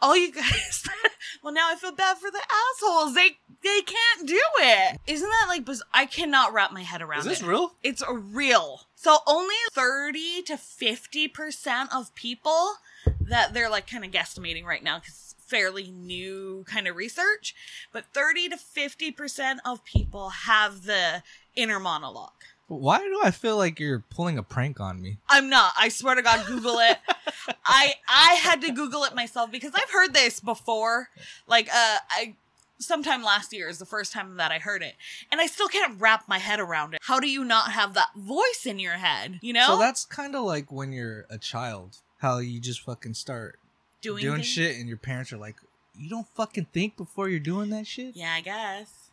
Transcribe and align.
All 0.00 0.16
you 0.16 0.32
guys, 0.32 0.84
well 1.42 1.52
now 1.52 1.68
I 1.70 1.74
feel 1.74 1.92
bad 1.92 2.18
for 2.18 2.30
the 2.30 2.40
assholes. 2.40 3.14
They 3.14 3.38
they 3.62 3.80
can't 3.80 4.28
do 4.28 4.40
it. 4.60 4.98
Isn't 5.08 5.28
that 5.28 5.46
like? 5.48 5.64
biz- 5.64 5.82
I 5.92 6.06
cannot 6.06 6.52
wrap 6.52 6.72
my 6.72 6.82
head 6.82 7.02
around 7.02 7.20
Is 7.20 7.24
this 7.26 7.42
it. 7.42 7.46
real? 7.46 7.74
It's 7.82 8.02
a 8.02 8.14
real. 8.14 8.82
So 8.94 9.18
only 9.26 9.54
30 9.72 10.42
to 10.42 10.54
50% 10.54 11.88
of 11.92 12.14
people 12.14 12.74
that 13.20 13.54
they're 13.54 13.68
like 13.70 13.90
kind 13.90 14.04
of 14.04 14.10
guesstimating 14.12 14.64
right 14.64 14.82
now 14.84 14.98
because 15.00 15.34
fairly 15.46 15.90
new 15.90 16.64
kind 16.68 16.86
of 16.86 16.94
research, 16.94 17.54
but 17.92 18.04
30 18.14 18.50
to 18.50 18.56
50% 18.56 19.56
of 19.64 19.84
people 19.84 20.28
have 20.30 20.84
the 20.84 21.22
inner 21.56 21.80
monologue. 21.80 22.32
Why 22.68 22.98
do 22.98 23.20
I 23.24 23.30
feel 23.30 23.56
like 23.56 23.80
you're 23.80 24.04
pulling 24.10 24.36
a 24.36 24.42
prank 24.42 24.78
on 24.78 25.00
me? 25.00 25.16
I'm 25.28 25.48
not. 25.48 25.72
I 25.78 25.88
swear 25.88 26.14
to 26.14 26.22
God, 26.22 26.46
Google 26.46 26.78
it. 26.78 26.98
I 27.64 27.94
I 28.06 28.34
had 28.34 28.60
to 28.60 28.70
Google 28.72 29.04
it 29.04 29.14
myself 29.14 29.50
because 29.50 29.72
I've 29.74 29.90
heard 29.90 30.12
this 30.12 30.38
before. 30.38 31.08
Like 31.46 31.68
uh 31.68 31.96
I 32.10 32.36
sometime 32.78 33.22
last 33.22 33.52
year 33.52 33.68
is 33.68 33.78
the 33.78 33.86
first 33.86 34.12
time 34.12 34.36
that 34.36 34.52
I 34.52 34.58
heard 34.58 34.82
it. 34.82 34.94
And 35.32 35.40
I 35.40 35.46
still 35.46 35.68
can't 35.68 36.00
wrap 36.00 36.28
my 36.28 36.38
head 36.38 36.60
around 36.60 36.94
it. 36.94 37.00
How 37.02 37.20
do 37.20 37.28
you 37.28 37.44
not 37.44 37.72
have 37.72 37.94
that 37.94 38.08
voice 38.14 38.64
in 38.66 38.78
your 38.78 38.94
head? 38.94 39.38
You 39.42 39.52
know? 39.52 39.66
So 39.66 39.78
that's 39.78 40.04
kind 40.04 40.34
of 40.36 40.44
like 40.44 40.70
when 40.70 40.92
you're 40.92 41.26
a 41.30 41.38
child, 41.38 41.98
how 42.18 42.38
you 42.38 42.60
just 42.60 42.82
fucking 42.82 43.14
start 43.14 43.58
doing, 44.00 44.22
doing 44.22 44.36
things? 44.36 44.46
shit 44.46 44.76
and 44.76 44.88
your 44.88 44.96
parents 44.96 45.32
are 45.32 45.38
like, 45.38 45.56
you 45.96 46.08
don't 46.08 46.28
fucking 46.28 46.66
think 46.72 46.96
before 46.96 47.28
you're 47.28 47.40
doing 47.40 47.70
that 47.70 47.86
shit? 47.86 48.14
Yeah, 48.14 48.32
I 48.32 48.40
guess. 48.40 49.07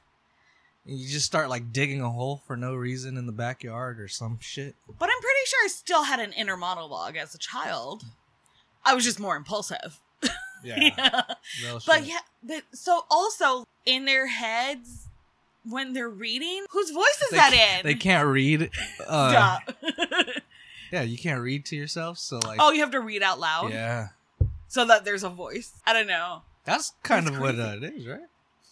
You 0.85 1.07
just 1.07 1.25
start 1.25 1.50
like 1.50 1.73
digging 1.73 2.01
a 2.01 2.09
hole 2.09 2.44
for 2.46 2.56
no 2.56 2.75
reason 2.75 3.18
in 3.18 3.25
the 3.25 3.31
backyard 3.31 4.00
or 4.00 4.07
some 4.07 4.38
shit. 4.40 4.75
But 4.88 5.09
I'm 5.09 5.19
pretty 5.22 5.40
sure 5.47 5.59
I 5.66 5.68
still 5.68 6.03
had 6.03 6.19
an 6.19 6.31
inner 6.34 6.56
monologue 6.57 7.16
as 7.16 7.34
a 7.34 7.40
child. 7.40 8.03
I 8.85 8.94
was 8.94 9.03
just 9.03 9.19
more 9.19 9.35
impulsive. 9.35 10.00
Yeah. 10.63 11.22
real 11.63 11.79
But 11.85 12.07
yeah, 12.07 12.19
but 12.44 12.63
so 12.73 13.01
also 13.12 13.66
in 13.85 14.06
their 14.06 14.25
heads 14.25 15.07
when 15.63 15.94
they're 15.94 16.09
reading, 16.09 16.66
whose 16.72 16.90
voice 16.90 17.22
is 17.23 17.29
They 17.29 17.38
that 17.38 17.53
in? 17.78 17.85
They 17.85 17.94
can't 17.94 18.28
read. 18.28 18.72
Uh, 19.07 19.59
yeah, 20.91 21.03
you 21.03 21.19
can't 21.19 21.41
read 21.41 21.66
to 21.66 21.75
yourself. 21.75 22.17
So 22.17 22.40
like, 22.40 22.57
oh, 22.59 22.72
you 22.72 22.79
have 22.81 22.90
to 22.91 23.00
read 23.00 23.22
out 23.22 23.40
loud 23.40 23.72
yeah, 23.72 24.07
so 24.67 24.85
that 24.85 25.06
there's 25.06 25.23
a 25.23 25.29
voice. 25.29 25.72
I 25.85 25.94
don't 25.94 26.07
know. 26.07 26.41
that's 26.63 26.94
kind 27.03 27.28
That's 27.28 27.35
of 27.35 27.41
what 27.44 27.56
crazy. 27.56 27.69
uh, 27.69 27.75
it 27.75 27.94
is, 27.97 28.07
right? 28.07 28.19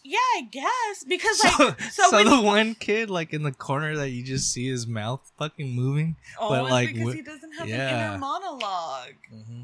Yeah, 0.03 0.17
I 0.35 0.41
guess 0.51 1.05
because 1.07 1.39
like 1.43 1.53
so, 1.91 2.09
so, 2.09 2.17
when, 2.17 2.29
the 2.29 2.41
one 2.41 2.75
kid 2.75 3.09
like 3.09 3.31
in 3.33 3.43
the 3.43 3.53
corner 3.53 3.95
that 3.95 4.09
you 4.09 4.21
just 4.23 4.51
see 4.51 4.67
his 4.69 4.85
mouth 4.85 5.31
fucking 5.39 5.73
moving. 5.73 6.17
oh, 6.39 6.49
but, 6.49 6.63
like, 6.63 6.93
because 6.93 7.13
wh- 7.13 7.15
he 7.15 7.21
doesn't 7.21 7.53
have 7.53 7.67
an 7.67 7.73
yeah. 7.73 8.09
inner 8.09 8.17
monologue. 8.17 9.15
hmm 9.29 9.61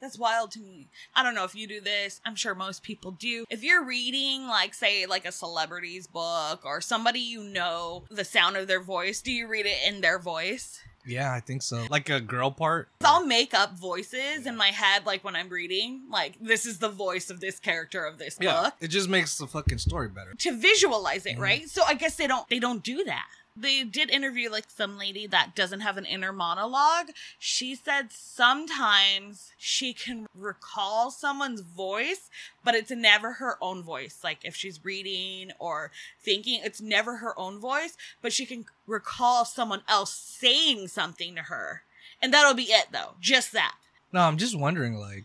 That's 0.00 0.18
wild 0.18 0.50
to 0.52 0.60
me. 0.60 0.88
I 1.14 1.22
don't 1.22 1.36
know 1.36 1.44
if 1.44 1.54
you 1.54 1.68
do 1.68 1.80
this. 1.80 2.20
I'm 2.26 2.34
sure 2.34 2.54
most 2.54 2.82
people 2.82 3.12
do. 3.12 3.44
If 3.48 3.62
you're 3.62 3.84
reading, 3.84 4.48
like, 4.48 4.74
say, 4.74 5.06
like 5.06 5.24
a 5.24 5.32
celebrity's 5.32 6.08
book 6.08 6.62
or 6.64 6.80
somebody 6.80 7.20
you 7.20 7.44
know, 7.44 8.04
the 8.10 8.24
sound 8.24 8.56
of 8.56 8.66
their 8.66 8.82
voice, 8.82 9.22
do 9.22 9.30
you 9.30 9.46
read 9.46 9.66
it 9.66 9.78
in 9.86 10.00
their 10.00 10.18
voice? 10.18 10.80
Yeah, 11.06 11.32
I 11.32 11.40
think 11.40 11.62
so. 11.62 11.86
Like 11.90 12.08
a 12.08 12.20
girl 12.20 12.50
part. 12.50 12.88
I'll 13.04 13.26
make 13.26 13.52
up 13.54 13.78
voices 13.78 14.46
in 14.46 14.56
my 14.56 14.68
head, 14.68 15.04
like 15.06 15.22
when 15.24 15.36
I'm 15.36 15.48
reading, 15.48 16.02
like, 16.10 16.36
this 16.40 16.64
is 16.66 16.78
the 16.78 16.88
voice 16.88 17.30
of 17.30 17.40
this 17.40 17.58
character 17.58 18.04
of 18.04 18.18
this 18.18 18.36
Yeah, 18.40 18.62
book. 18.62 18.74
it 18.80 18.88
just 18.88 19.08
makes 19.08 19.36
the 19.36 19.46
fucking 19.46 19.78
story 19.78 20.08
better. 20.08 20.34
To 20.34 20.56
visualize 20.56 21.26
it, 21.26 21.36
Mhm. 21.36 21.40
right? 21.40 21.68
So 21.68 21.82
I 21.86 21.94
guess 21.94 22.16
they 22.16 22.26
don't 22.26 22.48
they 22.48 22.58
don't 22.58 22.82
do 22.82 23.04
that. 23.04 23.26
They 23.56 23.84
did 23.84 24.10
interview 24.10 24.50
like 24.50 24.64
some 24.68 24.98
lady 24.98 25.28
that 25.28 25.54
doesn't 25.54 25.80
have 25.80 25.96
an 25.96 26.06
inner 26.06 26.32
monologue. 26.32 27.10
She 27.38 27.76
said 27.76 28.10
sometimes 28.10 29.52
she 29.56 29.92
can 29.92 30.26
recall 30.34 31.12
someone's 31.12 31.60
voice, 31.60 32.30
but 32.64 32.74
it's 32.74 32.90
never 32.90 33.34
her 33.34 33.56
own 33.62 33.84
voice. 33.84 34.20
Like 34.24 34.38
if 34.42 34.56
she's 34.56 34.84
reading 34.84 35.52
or 35.60 35.92
thinking, 36.20 36.60
it's 36.64 36.80
never 36.80 37.18
her 37.18 37.38
own 37.38 37.60
voice, 37.60 37.96
but 38.20 38.32
she 38.32 38.44
can 38.44 38.64
recall 38.88 39.44
someone 39.44 39.82
else 39.88 40.12
saying 40.12 40.88
something 40.88 41.36
to 41.36 41.42
her. 41.42 41.82
And 42.20 42.34
that'll 42.34 42.54
be 42.54 42.64
it 42.64 42.88
though. 42.90 43.14
Just 43.20 43.52
that. 43.52 43.76
No, 44.12 44.22
I'm 44.22 44.36
just 44.36 44.58
wondering, 44.58 44.94
like, 44.94 45.24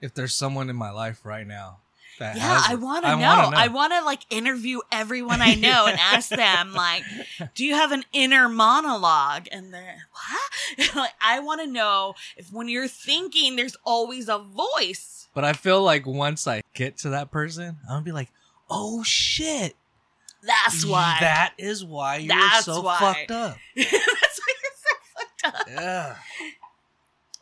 if 0.00 0.14
there's 0.14 0.34
someone 0.34 0.68
in 0.68 0.76
my 0.76 0.90
life 0.90 1.24
right 1.24 1.46
now 1.46 1.78
that 2.22 2.36
Yeah, 2.36 2.62
I 2.66 2.74
want 2.76 3.04
to 3.04 3.16
know. 3.16 3.22
wanna 3.22 3.56
I 3.56 3.68
want 3.68 3.92
to 3.92 4.02
like 4.04 4.20
interview 4.30 4.80
everyone 4.90 5.40
I 5.42 5.54
know 5.66 5.86
and 5.86 5.98
ask 6.00 6.28
them 6.30 6.72
like, 6.72 7.02
"Do 7.54 7.64
you 7.64 7.74
have 7.74 7.92
an 7.92 8.04
inner 8.12 8.48
monologue?" 8.48 9.46
And 9.52 9.72
they're 9.72 10.06
what? 10.12 10.94
like, 10.96 11.12
I 11.20 11.40
want 11.40 11.60
to 11.60 11.66
know 11.66 12.14
if 12.36 12.52
when 12.52 12.68
you're 12.68 12.88
thinking, 12.88 13.56
there's 13.56 13.76
always 13.84 14.28
a 14.28 14.38
voice. 14.38 15.28
But 15.34 15.44
I 15.44 15.52
feel 15.52 15.82
like 15.82 16.06
once 16.06 16.46
I 16.46 16.62
get 16.74 16.96
to 16.98 17.10
that 17.10 17.30
person, 17.30 17.76
I'm 17.88 17.94
gonna 17.96 18.02
be 18.02 18.12
like, 18.12 18.30
oh 18.70 19.02
shit. 19.02 19.74
That's 20.44 20.84
why. 20.84 21.18
That 21.20 21.54
is 21.56 21.84
why 21.84 22.16
you're 22.16 22.34
That's 22.36 22.64
so 22.64 22.80
why. 22.82 22.98
fucked 22.98 23.30
up. 23.30 23.56
That's 23.76 23.92
why 23.92 24.54
you're 24.62 24.72
so 24.74 24.94
fucked 25.14 25.44
up. 25.60 25.66
Yeah. 25.68 26.16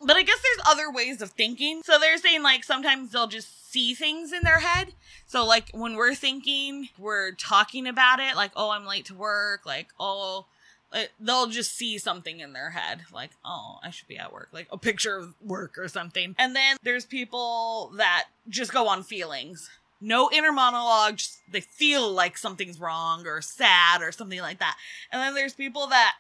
But 0.03 0.17
I 0.17 0.23
guess 0.23 0.39
there's 0.41 0.67
other 0.69 0.91
ways 0.91 1.21
of 1.23 1.31
thinking. 1.31 1.83
So 1.85 1.99
they're 1.99 2.17
saying 2.19 2.43
like 2.43 2.63
sometimes 2.65 3.11
they'll 3.13 3.27
just 3.27 3.60
see 3.71 3.95
things 3.95 4.33
in 4.33 4.43
their 4.43 4.61
head. 4.61 4.95
So 5.27 5.47
like 5.47 5.71
when 5.73 5.95
we're 5.95 6.15
thinking, 6.15 6.89
we're 6.99 7.33
talking 7.33 7.87
about 7.87 8.19
it, 8.21 8.35
like, 8.37 8.53
oh, 8.57 8.71
I'm 8.71 8.85
late 8.85 9.05
to 9.07 9.15
work, 9.15 9.65
like, 9.65 9.89
oh, 9.99 10.47
like, 10.93 11.13
they'll 11.21 11.47
just 11.47 11.77
see 11.77 11.99
something 11.99 12.41
in 12.41 12.53
their 12.53 12.71
head, 12.71 13.03
like, 13.13 13.31
oh, 13.45 13.79
I 13.83 13.91
should 13.91 14.09
be 14.09 14.19
at 14.19 14.33
work, 14.33 14.49
like 14.53 14.67
a 14.73 14.79
picture 14.79 15.17
of 15.17 15.35
work 15.41 15.79
or 15.79 15.87
something. 15.87 16.35
And 16.37 16.57
then 16.57 16.77
there's 16.83 17.05
people 17.05 17.93
that 17.97 18.25
just 18.49 18.73
go 18.73 18.89
on 18.89 19.05
feelings. 19.05 19.71
No 20.01 20.31
inner 20.33 20.51
monologue, 20.51 21.19
just 21.19 21.41
they 21.51 21.61
feel 21.61 22.11
like 22.11 22.37
something's 22.37 22.81
wrong 22.81 23.27
or 23.27 23.41
sad 23.41 24.03
or 24.03 24.11
something 24.11 24.41
like 24.41 24.59
that. 24.59 24.77
And 25.13 25.23
then 25.23 25.35
there's 25.35 25.53
people 25.53 25.87
that 25.89 26.15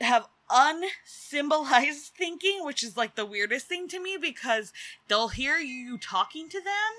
have 0.00 0.26
unsymbolized 0.50 2.08
thinking, 2.16 2.64
which 2.64 2.82
is 2.82 2.96
like 2.96 3.14
the 3.14 3.26
weirdest 3.26 3.66
thing 3.66 3.88
to 3.88 4.00
me 4.00 4.16
because 4.20 4.72
they'll 5.08 5.28
hear 5.28 5.56
you 5.58 5.98
talking 5.98 6.48
to 6.48 6.60
them 6.60 6.92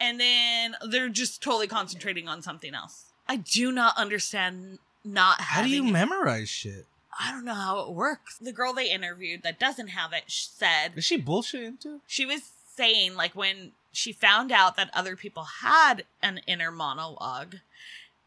and 0.00 0.20
then 0.20 0.74
they're 0.90 1.08
just 1.08 1.42
totally 1.42 1.66
concentrating 1.66 2.28
on 2.28 2.42
something 2.42 2.74
else. 2.74 3.06
I 3.28 3.36
do 3.36 3.72
not 3.72 3.96
understand 3.98 4.78
not 5.04 5.40
How 5.40 5.62
do 5.62 5.68
you 5.68 5.86
it. 5.86 5.90
memorize 5.92 6.48
shit? 6.48 6.86
I 7.20 7.32
don't 7.32 7.44
know 7.44 7.54
how 7.54 7.80
it 7.80 7.92
works. 7.92 8.38
The 8.38 8.52
girl 8.52 8.72
they 8.72 8.90
interviewed 8.90 9.42
that 9.42 9.58
doesn't 9.58 9.88
have 9.88 10.12
it 10.12 10.24
said 10.28 10.92
Is 10.96 11.04
she 11.04 11.20
bullshitting 11.20 11.80
too? 11.80 12.00
she 12.06 12.24
was 12.24 12.42
saying 12.76 13.16
like 13.16 13.34
when 13.34 13.72
she 13.92 14.12
found 14.12 14.52
out 14.52 14.76
that 14.76 14.90
other 14.94 15.16
people 15.16 15.44
had 15.62 16.04
an 16.22 16.40
inner 16.46 16.70
monologue, 16.70 17.56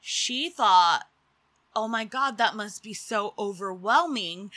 she 0.02 0.50
thought 0.50 1.04
oh 1.76 1.88
my 1.88 2.06
God, 2.06 2.38
that 2.38 2.56
must 2.56 2.84
be 2.84 2.94
so 2.94 3.34
overwhelming 3.38 4.52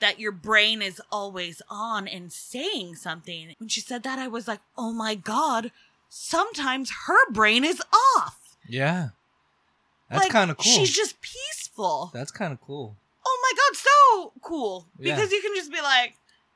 that 0.00 0.18
your 0.18 0.32
brain 0.32 0.82
is 0.82 1.00
always 1.12 1.62
on 1.70 2.08
and 2.08 2.32
saying 2.32 2.96
something. 2.96 3.54
When 3.58 3.68
she 3.68 3.80
said 3.80 4.02
that, 4.02 4.18
I 4.18 4.26
was 4.28 4.48
like, 4.48 4.60
oh 4.76 4.92
my 4.92 5.14
God, 5.14 5.70
sometimes 6.08 6.90
her 7.06 7.30
brain 7.30 7.64
is 7.64 7.80
off. 8.16 8.56
Yeah. 8.68 9.10
That's 10.10 10.24
Like, 10.24 10.32
kind 10.32 10.50
of 10.50 10.56
cool. 10.58 10.64
She's 10.72 10.92
just 10.94 11.20
peaceful. 11.20 12.10
That's 12.12 12.30
kind 12.32 12.52
of 12.52 12.60
cool. 12.60 12.96
oh 13.24 13.38
my 13.42 13.56
God, 13.56 13.76
so 13.76 14.32
cool. 14.42 14.86
Yeah. 14.98 15.14
Because 15.14 15.30
you 15.32 15.40
can 15.40 15.54
just 15.54 15.70
be 15.72 15.80
like, 15.80 16.14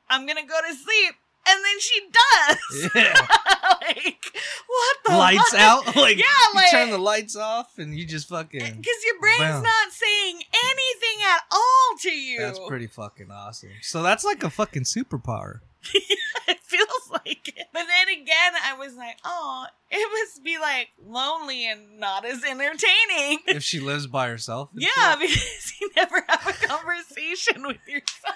I'm 0.09 0.25
going 0.25 0.37
to 0.37 0.43
go 0.47 0.59
to 0.67 0.73
sleep. 0.75 1.15
And 1.49 1.63
then 1.63 1.79
she 1.79 2.01
does. 2.11 2.89
Yeah. 2.95 3.27
like, 3.81 4.37
what 4.67 4.97
the 5.05 5.17
lights 5.17 5.51
fuck? 5.51 5.59
out. 5.59 5.95
Like 5.95 6.17
Yeah, 6.17 6.23
you 6.25 6.55
like- 6.55 6.71
turn 6.71 6.89
the 6.91 6.97
lights 6.97 7.35
off 7.35 7.77
and 7.77 7.97
you 7.97 8.05
just 8.05 8.27
fucking. 8.29 8.61
Eh, 8.61 8.71
because 8.71 9.03
your 9.05 9.19
brain's 9.19 9.39
Wow. 9.39 9.61
not 9.61 9.91
saying 9.91 10.35
anything 10.53 11.23
at 11.25 11.41
all 11.51 11.97
to 12.01 12.11
you. 12.11 12.39
That's 12.39 12.59
pretty 12.67 12.87
fucking 12.87 13.31
awesome. 13.31 13.69
So 13.81 14.03
that's 14.03 14.23
like 14.25 14.43
a 14.43 14.49
fucking 14.49 14.83
superpower. 14.83 15.59
it 15.93 16.59
feels 16.63 17.09
like 17.11 17.47
it. 17.47 17.67
But 17.71 17.83
then 17.87 18.21
again, 18.21 18.53
I 18.65 18.73
was 18.77 18.95
like, 18.95 19.17
oh, 19.23 19.65
it 19.89 20.09
must 20.27 20.43
be 20.43 20.57
like 20.57 20.89
lonely 21.05 21.65
and 21.69 21.99
not 21.99 22.25
as 22.25 22.43
entertaining. 22.43 23.39
If 23.47 23.63
she 23.63 23.79
lives 23.79 24.05
by 24.07 24.27
herself. 24.27 24.69
yeah, 24.73 24.87
shit. 25.17 25.19
because 25.21 25.73
you 25.79 25.89
never 25.95 26.23
have 26.27 26.47
a 26.47 26.67
conversation 26.67 27.65
with 27.67 27.77
yourself. 27.87 28.35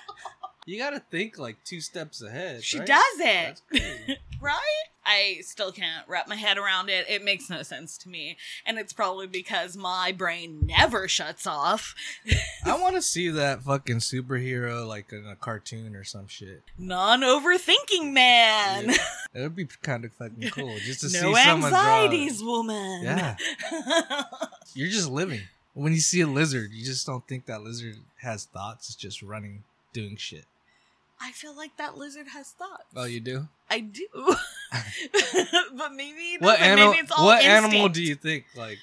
You 0.66 0.78
gotta 0.78 1.00
think 1.00 1.38
like 1.38 1.64
two 1.64 1.82
steps 1.82 2.22
ahead. 2.22 2.64
She 2.64 2.80
right? 2.80 2.88
does 2.88 3.20
it. 3.20 4.18
Right? 4.42 4.84
I 5.06 5.38
still 5.42 5.72
can't 5.72 6.08
wrap 6.08 6.28
my 6.28 6.36
head 6.36 6.58
around 6.58 6.90
it. 6.90 7.06
It 7.08 7.24
makes 7.24 7.48
no 7.48 7.62
sense 7.62 7.96
to 8.00 8.10
me. 8.10 8.38
And 8.66 8.80
it's 8.80 8.92
probably 8.92 9.28
because 9.28 9.78
my 9.78 10.12
brain 10.12 10.62
never 10.66 11.08
shuts 11.08 11.46
off. 11.46 11.94
I 12.66 12.76
want 12.80 12.96
to 12.96 13.04
see 13.04 13.30
that 13.30 13.62
fucking 13.62 13.98
superhero 13.98 14.88
like 14.88 15.12
in 15.14 15.28
a 15.28 15.36
cartoon 15.36 15.96
or 15.96 16.04
some 16.04 16.28
shit. 16.28 16.64
Non 16.78 17.22
overthinking 17.22 18.14
man. 18.14 18.90
Yeah. 18.90 18.98
It 19.34 19.42
would 19.44 19.56
be 19.56 19.66
kind 19.82 20.04
of 20.04 20.12
fucking 20.14 20.50
cool 20.50 20.76
just 20.80 21.02
to 21.02 21.06
no 21.06 21.34
see 21.34 21.44
someone 21.44 21.72
it. 21.72 21.76
anxieties, 21.78 22.44
woman. 22.44 23.02
Yeah. 23.04 23.38
You're 24.74 24.90
just 24.90 25.10
living. 25.10 25.42
When 25.74 25.94
you 25.94 26.00
see 26.02 26.20
a 26.20 26.28
lizard, 26.28 26.72
you 26.74 26.84
just 26.84 27.08
don't 27.08 27.26
think 27.28 27.46
that 27.46 27.62
lizard 27.62 27.96
has 28.22 28.44
thoughts. 28.44 28.90
It's 28.90 28.96
just 28.98 29.22
running, 29.22 29.64
doing 29.94 30.18
shit. 30.18 30.44
I 31.24 31.32
feel 31.32 31.56
like 31.56 31.78
that 31.78 31.98
lizard 31.98 32.28
has 32.30 32.50
thoughts. 32.50 32.86
Oh, 32.96 33.04
you 33.06 33.20
do? 33.20 33.48
I 33.70 33.80
do. 33.82 34.08
but 35.76 35.94
maybe 35.94 36.38
What 36.40 36.60
animal? 36.60 36.92
maybe 36.92 37.02
it's 37.04 37.12
all 37.12 37.26
What 37.26 37.44
instinct. 37.44 37.66
animal 37.74 37.90
do 37.90 38.02
you 38.02 38.16
think 38.16 38.46
like 38.56 38.80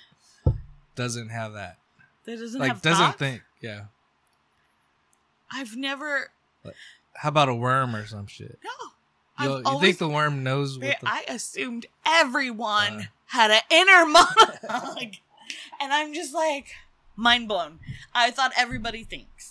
doesn't 0.95 1.31
have 1.31 1.55
that? 1.55 1.79
that 2.25 2.39
doesn't 2.39 2.61
Like 2.61 2.69
have 2.73 2.83
doesn't 2.83 3.05
thoughts? 3.05 3.19
think? 3.19 3.43
Yeah. 3.61 3.83
I've 5.51 5.77
never. 5.77 6.31
How 7.15 7.31
about 7.31 7.49
a 7.49 7.55
worm 7.55 7.97
or 7.97 8.07
some 8.07 8.27
shit? 8.27 8.59
No. 8.65 8.71
You, 9.45 9.57
you 9.59 9.63
always, 9.65 9.81
think 9.83 9.99
the 9.99 10.09
worm 10.09 10.43
knows 10.43 10.79
what 10.79 11.01
the? 11.01 11.09
I 11.09 11.25
assumed 11.29 11.87
everyone 12.07 13.01
Uh. 13.01 13.03
had 13.27 13.51
an 13.51 13.61
inner 13.71 14.05
monologue, 14.07 15.15
and 15.81 15.93
I'm 15.93 16.13
just 16.13 16.35
like 16.35 16.67
mind 17.17 17.49
blown. 17.49 17.79
I 18.15 18.31
thought 18.31 18.53
everybody 18.57 19.05
thinks. 19.05 19.48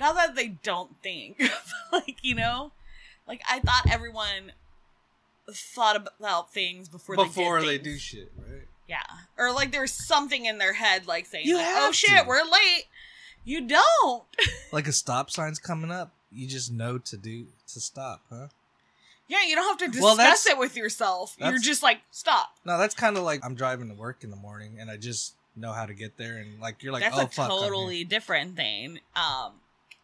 Not 0.00 0.14
that 0.14 0.34
they 0.36 0.48
don't 0.48 1.00
think, 1.02 1.42
like 1.92 2.18
you 2.22 2.34
know, 2.34 2.72
like 3.26 3.42
I 3.50 3.60
thought 3.60 3.82
everyone 3.90 4.52
thought 5.50 5.96
about 5.96 6.52
things 6.52 6.88
before 6.88 7.16
before 7.16 7.60
they 7.60 7.78
they 7.78 7.78
do 7.78 7.98
shit, 7.98 8.30
right? 8.36 8.66
Yeah. 8.88 9.02
Or 9.36 9.52
like 9.52 9.70
there's 9.70 9.92
something 9.92 10.46
in 10.46 10.58
their 10.58 10.72
head 10.72 11.06
like 11.06 11.26
saying, 11.26 11.46
You 11.46 11.56
like, 11.56 11.66
oh 11.68 11.92
shit, 11.92 12.22
to. 12.22 12.26
we're 12.26 12.42
late. 12.42 12.84
You 13.44 13.66
don't. 13.66 14.24
Like 14.72 14.86
a 14.86 14.92
stop 14.92 15.30
sign's 15.30 15.58
coming 15.58 15.90
up, 15.90 16.12
you 16.30 16.46
just 16.46 16.70
know 16.70 16.98
to 16.98 17.16
do 17.16 17.46
to 17.72 17.80
stop, 17.80 18.20
huh? 18.28 18.48
yeah, 19.28 19.38
you 19.46 19.54
don't 19.54 19.66
have 19.66 19.78
to 19.78 19.86
discuss 19.88 20.18
Well, 20.18 20.54
it 20.54 20.58
with 20.58 20.76
yourself. 20.76 21.34
You're 21.40 21.58
just 21.58 21.82
like, 21.82 22.00
stop. 22.10 22.50
No, 22.66 22.76
that's 22.76 22.94
kind 22.94 23.16
of 23.16 23.22
like 23.22 23.42
I'm 23.42 23.54
driving 23.54 23.88
to 23.88 23.94
work 23.94 24.24
in 24.24 24.30
the 24.30 24.36
morning 24.36 24.76
and 24.78 24.90
I 24.90 24.98
just 24.98 25.34
know 25.56 25.72
how 25.72 25.86
to 25.86 25.94
get 25.94 26.18
there, 26.18 26.36
and 26.36 26.60
like 26.60 26.82
you're 26.82 26.92
like, 26.92 27.02
That's 27.02 27.16
oh 27.16 27.22
a 27.22 27.28
fuck, 27.28 27.48
totally 27.48 28.04
different 28.04 28.56
thing. 28.56 29.00
Um, 29.16 29.52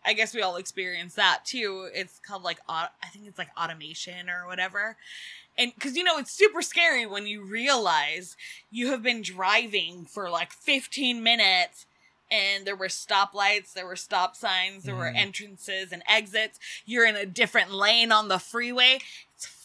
I 0.04 0.12
guess 0.12 0.34
we 0.34 0.42
all 0.42 0.56
experience 0.56 1.14
that 1.14 1.44
too. 1.44 1.88
It's 1.94 2.18
called 2.18 2.42
like, 2.42 2.58
I 2.68 2.88
think 3.12 3.26
it's 3.26 3.38
like 3.38 3.48
automation 3.58 4.28
or 4.28 4.46
whatever. 4.46 4.96
And 5.56 5.72
because 5.74 5.96
you 5.96 6.04
know, 6.04 6.18
it's 6.18 6.32
super 6.32 6.62
scary 6.62 7.06
when 7.06 7.26
you 7.26 7.42
realize 7.42 8.36
you 8.70 8.90
have 8.90 9.02
been 9.02 9.22
driving 9.22 10.04
for 10.04 10.28
like 10.30 10.52
15 10.52 11.22
minutes 11.22 11.86
and 12.30 12.66
there 12.66 12.74
were 12.74 12.88
stoplights, 12.88 13.72
there 13.74 13.86
were 13.86 13.96
stop 13.96 14.34
signs, 14.34 14.84
there 14.84 14.96
were 14.96 15.10
Mhm. 15.10 15.16
entrances 15.16 15.92
and 15.92 16.02
exits. 16.08 16.58
You're 16.84 17.06
in 17.06 17.16
a 17.16 17.26
different 17.26 17.70
lane 17.70 18.10
on 18.10 18.28
the 18.28 18.38
freeway. 18.38 18.98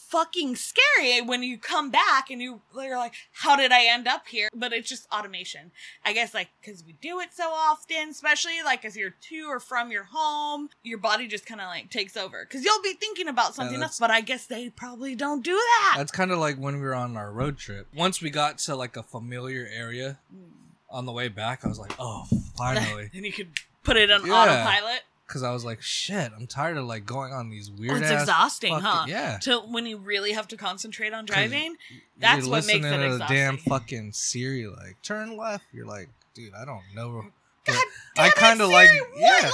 Fucking 0.10 0.56
scary 0.56 1.22
when 1.22 1.44
you 1.44 1.58
come 1.60 1.92
back 1.92 2.32
and 2.32 2.42
you, 2.42 2.62
you're 2.76 2.98
like, 2.98 3.14
how 3.32 3.56
did 3.56 3.72
I 3.72 3.86
end 3.86 4.08
up 4.08 4.28
here? 4.28 4.50
But 4.56 4.74
it's 4.74 4.90
just 4.90 5.08
automation. 5.12 5.72
I 6.04 6.14
guess 6.14 6.34
like 6.34 6.50
because 6.62 6.84
we 6.84 6.94
do 6.94 7.20
it 7.20 7.30
so 7.32 7.50
often, 7.52 8.10
especially 8.10 8.64
like 8.66 8.84
if 8.86 8.96
you're 8.96 9.14
to 9.30 9.46
or 9.48 9.60
from 9.60 9.92
your 9.92 10.06
home, 10.12 10.70
your 10.84 10.98
body 10.98 11.28
just 11.28 11.46
kind 11.46 11.62
of 11.62 11.68
like 11.68 11.92
takes 11.92 12.18
over 12.18 12.44
because 12.44 12.66
you'll 12.66 12.82
be 12.82 12.94
thinking 12.94 13.28
about 13.28 13.54
something 13.54 13.82
else. 13.84 14.00
But 14.00 14.10
I 14.10 14.22
guess 14.22 14.48
they 14.48 14.70
probably 14.72 15.14
don't 15.16 15.44
do 15.44 15.54
that. 15.54 15.96
That's 15.98 16.12
kind 16.12 16.32
of 16.32 16.40
like 16.40 16.58
when 16.58 16.76
we 16.78 16.82
were 16.82 16.96
on 16.96 17.16
our 17.16 17.32
road 17.32 17.58
trip. 17.58 17.88
Once 17.96 18.20
we 18.22 18.32
got 18.32 18.58
to 18.60 18.76
like 18.76 18.98
a 18.98 19.04
familiar 19.04 19.68
area 19.72 20.18
Mm. 20.34 20.50
on 20.90 21.06
the 21.06 21.12
way 21.12 21.28
back, 21.28 21.64
I 21.64 21.68
was 21.68 21.78
like, 21.78 21.94
oh, 22.00 22.26
finally. 22.58 23.12
and 23.14 23.26
you 23.26 23.32
could 23.32 23.50
put 23.84 23.96
it 23.96 24.10
on 24.10 24.26
Yeah. 24.26 24.34
autopilot. 24.34 25.02
Because 25.30 25.44
I 25.44 25.52
was 25.52 25.64
like, 25.64 25.80
shit, 25.80 26.32
I'm 26.36 26.48
tired 26.48 26.78
of 26.78 26.86
like 26.86 27.06
going 27.06 27.32
on 27.34 27.52
these 27.52 27.70
Oh, 27.72 27.80
weird 27.80 28.02
it's 28.02 28.10
ass 28.10 28.22
exhausting, 28.24 28.72
fucking- 28.74 28.86
huh? 28.86 29.06
Yeah. 29.08 29.38
To 29.44 29.60
when 29.60 29.86
you 29.86 29.98
really 30.00 30.32
have 30.32 30.48
to 30.48 30.58
concentrate 30.58 31.14
on 31.14 31.26
driving, 31.26 31.76
that's 32.18 32.48
what 32.48 32.66
makes 32.66 32.84
it 32.84 32.98
to 32.98 33.18
the 33.20 33.26
damn 33.30 33.58
fucking 33.58 34.14
Siri, 34.14 34.66
like, 34.66 34.98
turn 35.04 35.38
left. 35.38 35.66
You're 35.72 35.86
like, 35.86 36.10
dude, 36.34 36.54
I 36.56 36.66
don't 36.66 36.82
know. 36.96 37.26
God 37.66 37.78
I 38.18 38.30
kind 38.32 38.60
of 38.60 38.70
like, 38.70 38.90
yeah, 39.18 39.52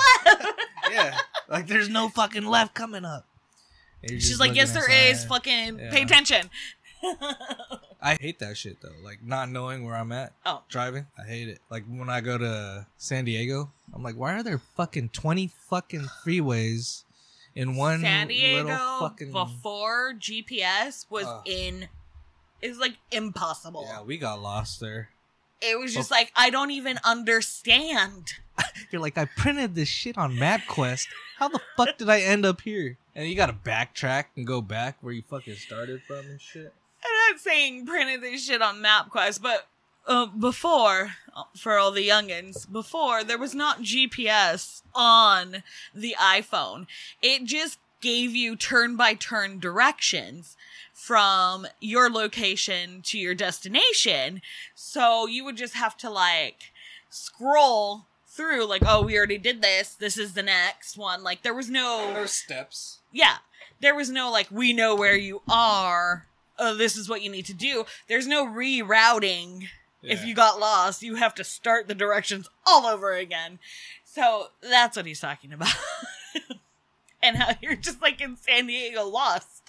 yeah. 0.89 1.17
Like, 1.50 1.67
there's 1.67 1.89
no 1.89 2.07
fucking 2.07 2.45
left 2.45 2.73
coming 2.73 3.03
up. 3.03 3.27
She's 4.07 4.39
like, 4.39 4.55
yes, 4.55 4.71
there 4.71 4.89
is. 5.11 5.25
Fucking 5.25 5.79
Yeah. 5.79 5.91
pay 5.91 6.03
attention. 6.03 6.50
I 8.05 8.17
hate 8.21 8.38
that 8.39 8.55
shit 8.55 8.81
though. 8.81 8.93
Like 9.03 9.24
not 9.24 9.50
knowing 9.50 9.83
where 9.83 9.95
I'm 9.95 10.12
at. 10.12 10.33
Oh. 10.45 10.62
Driving, 10.69 11.07
I 11.17 11.27
hate 11.27 11.50
it. 11.50 11.59
Like 11.71 11.85
when 11.88 12.07
I 12.07 12.21
go 12.21 12.38
to 12.38 12.85
San 12.97 13.25
Diego, 13.25 13.71
I'm 13.93 14.03
like, 14.03 14.15
why 14.15 14.35
are 14.35 14.43
there 14.43 14.62
fucking 14.77 15.09
twenty 15.09 15.51
fucking 15.69 16.07
freeways 16.24 17.03
in 17.55 17.75
one 17.75 18.01
San 18.01 18.27
Diego 18.27 18.77
fucking? 19.00 19.31
before 19.31 20.13
GPS 20.19 21.07
was 21.09 21.25
Ugh. 21.25 21.41
in 21.45 21.88
is 22.62 22.77
like 22.77 22.97
impossible. 23.12 23.88
Yeah, 23.89 24.03
we 24.03 24.19
got 24.19 24.39
lost 24.39 24.79
there. 24.79 25.09
It 25.59 25.79
was 25.79 25.91
just 25.91 26.09
Bef- 26.09 26.12
like 26.12 26.31
I 26.35 26.51
don't 26.51 26.69
even 26.71 27.00
understand. 27.03 28.33
You're 28.91 29.01
like, 29.01 29.17
I 29.17 29.25
printed 29.25 29.74
this 29.74 29.89
shit 29.89 30.15
on 30.15 30.35
MapQuest. 30.35 31.07
How 31.38 31.47
the 31.47 31.59
fuck 31.75 31.97
did 31.97 32.09
I 32.09 32.21
end 32.21 32.45
up 32.45 32.62
here? 32.62 32.97
And 33.15 33.27
you 33.27 33.35
gotta 33.35 33.53
backtrack 33.53 34.25
and 34.35 34.45
go 34.45 34.62
back 34.62 34.97
where 35.01 35.12
you 35.12 35.24
fucking 35.27 35.55
started 35.55 36.03
from 36.03 36.19
and 36.19 36.39
shit. 36.39 36.71
Not 37.32 37.39
saying 37.39 37.86
printed 37.86 38.22
this 38.22 38.46
shit 38.46 38.62
on 38.62 38.84
MapQuest, 38.84 39.41
but 39.41 39.67
uh, 40.08 40.27
before, 40.27 41.15
uh, 41.36 41.44
for 41.55 41.77
all 41.77 41.91
the 41.91 42.08
youngins, 42.08 42.72
before 42.72 43.24
there 43.24 43.38
was 43.38 43.55
not 43.55 43.82
GPS 43.82 44.82
on 44.94 45.63
the 45.94 46.15
iPhone. 46.20 46.88
It 47.22 47.46
just 47.46 47.79
gave 48.01 48.36
you 48.36 48.55
turn 48.55 48.96
by 48.96 49.15
turn 49.15 49.60
directions 49.60 50.55
from 50.94 51.65
your 51.79 52.10
location 52.10 53.01
to 53.03 53.17
your 53.17 53.34
destination. 53.34 54.41
So 54.75 55.25
you 55.25 55.44
would 55.46 55.58
just 55.58 55.74
have 55.74 55.98
to 55.98 56.10
like 56.10 56.72
scroll 57.10 58.05
through, 58.27 58.65
like, 58.65 58.84
oh, 58.86 59.01
we 59.01 59.17
already 59.17 59.38
did 59.38 59.62
this. 59.62 59.96
This 59.96 60.17
is 60.17 60.34
the 60.34 60.44
next 60.44 60.98
one. 60.98 61.24
Like, 61.24 61.41
there 61.41 61.53
was 61.53 61.70
no 61.70 62.25
steps. 62.25 63.00
yeah 63.12 63.38
there 63.82 63.96
was 63.96 64.10
no 64.10 64.32
like 64.32 64.48
we 64.51 64.74
know 64.74 64.96
where 64.96 65.17
you 65.17 65.41
are 65.50 66.25
oh 66.59 66.75
this 66.75 66.95
is 66.95 67.07
what 67.09 67.21
you 67.21 67.29
need 67.29 67.45
to 67.45 67.53
do 67.53 67.85
there's 68.07 68.27
no 68.27 68.45
rerouting 68.45 69.67
if 70.03 70.24
you 70.24 70.35
got 70.35 70.59
lost 70.59 71.01
you 71.01 71.15
have 71.15 71.33
to 71.33 71.43
start 71.43 71.88
the 71.88 71.95
directions 71.95 72.47
all 72.67 72.85
over 72.85 73.13
again 73.13 73.57
so 74.03 74.47
that's 74.62 74.95
what 74.95 75.05
he's 75.05 75.19
talking 75.19 75.51
about 75.51 75.74
and 77.24 77.38
how 77.38 77.51
you're 77.62 77.75
just 77.75 78.01
like 78.01 78.21
in 78.21 78.38
san 78.38 78.67
diego 78.67 79.03
lost 79.03 79.63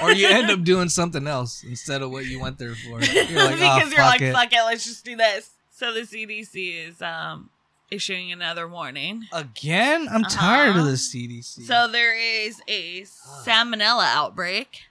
or 0.00 0.12
you 0.12 0.28
end 0.28 0.48
up 0.50 0.62
doing 0.64 0.88
something 0.88 1.26
else 1.26 1.64
instead 1.64 2.02
of 2.02 2.10
what 2.12 2.24
you 2.24 2.38
went 2.40 2.56
there 2.58 2.74
for. 2.74 3.00
You're 3.02 3.44
like, 3.44 3.56
because 3.56 3.58
oh, 3.60 3.76
you're 3.88 3.96
fuck 3.96 3.98
like 4.12 4.20
it. 4.20 4.32
fuck 4.32 4.52
it 4.52 4.62
let's 4.64 4.84
just 4.84 5.04
do 5.04 5.16
this 5.16 5.50
so 5.72 5.92
the 5.92 6.00
cdc 6.02 6.88
is 6.88 7.02
um 7.02 7.50
issuing 7.90 8.30
another 8.30 8.68
warning 8.68 9.24
Again? 9.32 10.06
I'm 10.08 10.22
tired 10.22 10.70
Uh-huh. 10.70 10.78
of 10.80 10.86
the 10.86 10.92
CDC. 10.92 11.62
So 11.66 11.88
there 11.88 12.16
is 12.16 12.62
a 12.68 13.02
salmonella 13.02 14.04
outbreak, 14.06 14.82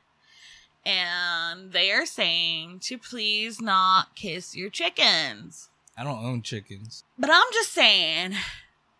and 0.86 1.72
they 1.72 1.92
are 1.92 2.06
saying 2.06 2.80
to 2.82 2.98
please 2.98 3.62
not 3.62 4.16
kiss 4.16 4.56
your 4.56 4.70
chickens. 4.70 5.70
I 5.98 6.04
don't 6.04 6.24
own 6.24 6.42
chickens. 6.42 7.04
But 7.18 7.30
I'm 7.32 7.52
just 7.52 7.74
saying 7.74 8.36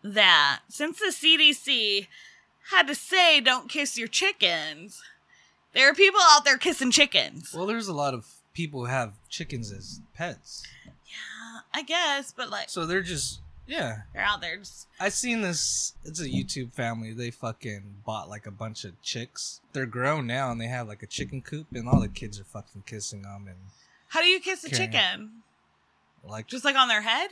that 0.02 0.60
since 0.68 0.98
the 0.98 1.12
CDC 1.12 2.06
had 2.70 2.86
to 2.86 2.94
say 2.94 3.40
don't 3.40 3.68
kiss 3.68 3.98
your 3.98 4.08
chickens, 4.08 5.02
there 5.72 5.90
are 5.90 5.94
people 5.94 6.20
out 6.30 6.44
there 6.44 6.58
kissing 6.58 6.90
chickens. 6.90 7.54
Well, 7.54 7.66
there's 7.66 7.88
a 7.88 7.94
lot 7.94 8.14
of 8.14 8.26
people 8.52 8.80
who 8.80 8.86
have 8.86 9.14
chickens 9.28 9.72
as 9.72 10.00
pets. 10.14 10.64
Yeah, 10.84 11.60
I 11.72 11.82
guess, 11.82 12.32
but 12.32 12.50
like 12.50 12.68
So 12.68 12.86
they're 12.86 13.02
just 13.02 13.40
yeah. 13.70 14.02
they're 14.12 14.22
out 14.22 14.40
there 14.40 14.56
just 14.58 14.86
I 14.98 15.08
seen 15.08 15.40
this. 15.42 15.94
It's 16.04 16.20
a 16.20 16.28
YouTube 16.28 16.72
family. 16.72 17.12
They 17.12 17.30
fucking 17.30 17.82
bought 18.04 18.28
like 18.28 18.46
a 18.46 18.50
bunch 18.50 18.84
of 18.84 19.00
chicks. 19.02 19.60
They're 19.72 19.86
grown 19.86 20.26
now 20.26 20.50
and 20.50 20.60
they 20.60 20.66
have 20.66 20.88
like 20.88 21.02
a 21.02 21.06
chicken 21.06 21.40
coop, 21.42 21.66
and 21.72 21.88
all 21.88 22.00
the 22.00 22.08
kids 22.08 22.38
are 22.40 22.44
fucking 22.44 22.82
kissing 22.86 23.22
them 23.22 23.46
and 23.46 23.56
How 24.08 24.20
do 24.20 24.26
you 24.26 24.40
kiss 24.40 24.64
a 24.64 24.70
Carrying- 24.70 24.90
chicken? 24.92 25.30
like 26.28 26.46
Just 26.48 26.64
like 26.64 26.76
on 26.76 26.88
their 26.88 27.02
head? 27.02 27.30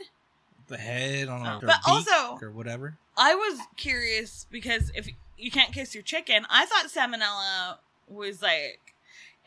the 0.67 0.77
head 0.77 1.27
on 1.27 1.41
Oh. 1.41 1.43
like, 1.43 1.59
their 1.61 1.67
But 1.67 1.79
also- 1.87 2.37
or 2.45 2.51
whatever. 2.51 2.97
I 3.17 3.35
was 3.35 3.59
curious 3.75 4.45
because 4.51 4.91
if 4.95 5.07
you 5.37 5.51
can't 5.51 5.73
kiss 5.73 5.93
your 5.93 6.03
chicken, 6.03 6.45
I 6.49 6.65
thought 6.65 6.85
salmonella 6.87 7.77
was 8.07 8.41
like 8.41 8.79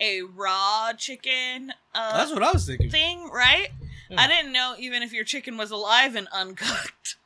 a 0.01 0.23
raw 0.23 0.93
chicken 0.97 1.73
uh, 1.95 2.17
That's 2.19 2.33
what 2.33 2.43
I 2.43 2.51
was 2.53 2.67
thinking. 2.67 2.91
thing, 2.91 3.29
right? 3.31 3.69
I 4.17 4.27
didn't 4.29 4.53
know 4.53 4.75
even 4.79 5.03
if 5.03 5.13
your 5.13 5.25
chicken 5.25 5.57
was 5.57 5.71
alive 5.71 6.15
and 6.17 6.29
uncooked. 6.33 7.17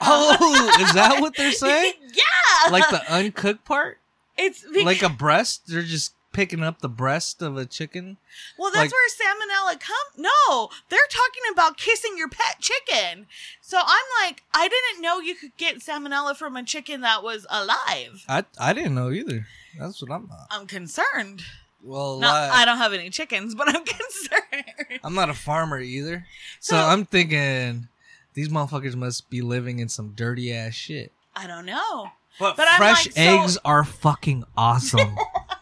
Oh, 0.00 0.76
is 0.80 0.92
that 0.94 1.20
what 1.20 1.36
they're 1.36 1.52
saying? 1.66 1.94
yeah, 2.14 2.70
Like 2.70 2.88
the 2.90 3.02
uncooked 3.12 3.64
part, 3.64 3.98
it's 4.36 4.62
because, 4.62 4.84
like 4.84 5.02
a 5.02 5.08
breast. 5.08 5.62
They're 5.66 5.82
just 5.82 6.14
picking 6.32 6.62
up 6.62 6.80
the 6.80 6.88
breast 6.88 7.42
of 7.42 7.56
a 7.56 7.66
chicken. 7.66 8.16
well, 8.58 8.70
that's 8.70 8.84
like- 8.84 8.92
where 8.92 9.08
salmonella 9.08 9.80
come. 9.80 9.96
No, 10.16 10.68
they're 10.88 11.00
talking 11.10 11.42
about 11.52 11.76
kissing 11.78 12.16
your 12.16 12.28
pet 12.28 12.60
chicken. 12.60 13.26
So 13.60 13.78
I'm 13.82 14.04
like, 14.24 14.44
I 14.54 14.68
didn't 14.68 15.02
know 15.02 15.18
you 15.18 15.34
could 15.34 15.56
get 15.56 15.78
salmonella 15.80 16.36
from 16.36 16.56
a 16.56 16.62
chicken 16.62 17.00
that 17.00 17.22
was 17.24 17.44
alive. 17.50 18.24
I 18.28 18.44
I 18.60 18.72
didn't 18.74 18.94
know 18.94 19.10
either. 19.10 19.46
That's 19.78 20.00
what 20.00 20.12
I'm. 20.12 20.30
I'm 20.50 20.66
concerned. 20.68 21.42
Well, 21.82 22.18
No, 22.18 22.26
li- 22.28 22.32
I 22.34 22.64
don't 22.64 22.78
have 22.78 22.92
any 22.92 23.10
chickens, 23.10 23.54
but 23.54 23.68
I'm 23.68 23.84
concerned. 23.84 25.00
I'm 25.04 25.14
not 25.14 25.30
a 25.30 25.34
farmer 25.34 25.78
either. 25.80 26.26
So, 26.60 26.76
So- 26.76 26.82
I'm 26.82 27.04
thinking 27.04 27.88
these 28.34 28.48
motherfuckers 28.48 28.94
must 28.94 29.30
be 29.30 29.40
living 29.42 29.78
in 29.78 29.88
some 29.88 30.12
dirty 30.14 30.52
ass 30.52 30.74
shit. 30.74 31.12
I 31.36 31.46
don't 31.46 31.66
know. 31.66 32.10
But, 32.40 32.56
But 32.56 32.68
fresh 32.76 33.06
like, 33.06 33.14
so- 33.14 33.20
eggs 33.20 33.58
are 33.64 33.84
fucking 33.84 34.44
awesome. 34.56 35.16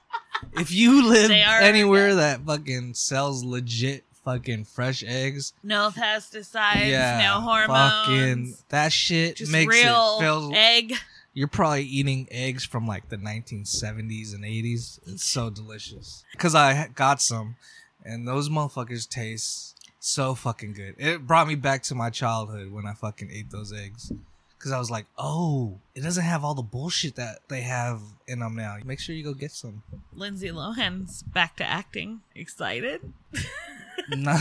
if 0.54 0.70
you 0.72 1.06
live 1.08 1.30
are 1.30 1.60
anywhere 1.60 2.10
good. 2.10 2.18
that 2.18 2.40
fucking 2.42 2.94
sells 2.94 3.44
legit 3.44 4.04
fucking 4.24 4.64
fresh 4.64 5.04
eggs, 5.06 5.52
No 5.62 5.90
pesticides, 5.90 6.88
yeah, 6.88 7.20
no 7.22 7.40
hormones. 7.40 7.68
fucking 8.06 8.54
that 8.70 8.92
shit 8.92 9.36
just 9.36 9.52
makes 9.52 9.72
real 9.72 10.16
it 10.18 10.22
feel. 10.22 10.52
egg. 10.54 10.94
You're 11.36 11.48
probably 11.48 11.82
eating 11.82 12.26
eggs 12.30 12.64
from 12.64 12.86
like 12.86 13.10
the 13.10 13.18
1970s 13.18 14.34
and 14.34 14.42
80s. 14.42 14.98
It's 15.06 15.22
so 15.22 15.50
delicious. 15.50 16.24
Cause 16.38 16.54
I 16.54 16.88
got 16.94 17.20
some, 17.20 17.56
and 18.02 18.26
those 18.26 18.48
motherfuckers 18.48 19.06
taste 19.06 19.76
so 20.00 20.34
fucking 20.34 20.72
good. 20.72 20.94
It 20.96 21.26
brought 21.26 21.46
me 21.46 21.54
back 21.54 21.82
to 21.84 21.94
my 21.94 22.08
childhood 22.08 22.72
when 22.72 22.86
I 22.86 22.94
fucking 22.94 23.30
ate 23.30 23.50
those 23.50 23.70
eggs. 23.70 24.10
Cause 24.58 24.72
I 24.72 24.78
was 24.78 24.90
like, 24.90 25.04
oh, 25.18 25.78
it 25.94 26.00
doesn't 26.00 26.24
have 26.24 26.42
all 26.42 26.54
the 26.54 26.62
bullshit 26.62 27.16
that 27.16 27.40
they 27.48 27.60
have 27.60 28.00
in 28.26 28.38
them 28.38 28.56
now. 28.56 28.78
Make 28.82 28.98
sure 28.98 29.14
you 29.14 29.22
go 29.22 29.34
get 29.34 29.52
some. 29.52 29.82
Lindsay 30.14 30.48
Lohan's 30.48 31.22
back 31.22 31.56
to 31.58 31.64
acting. 31.64 32.22
Excited? 32.34 33.12
nah, 34.08 34.40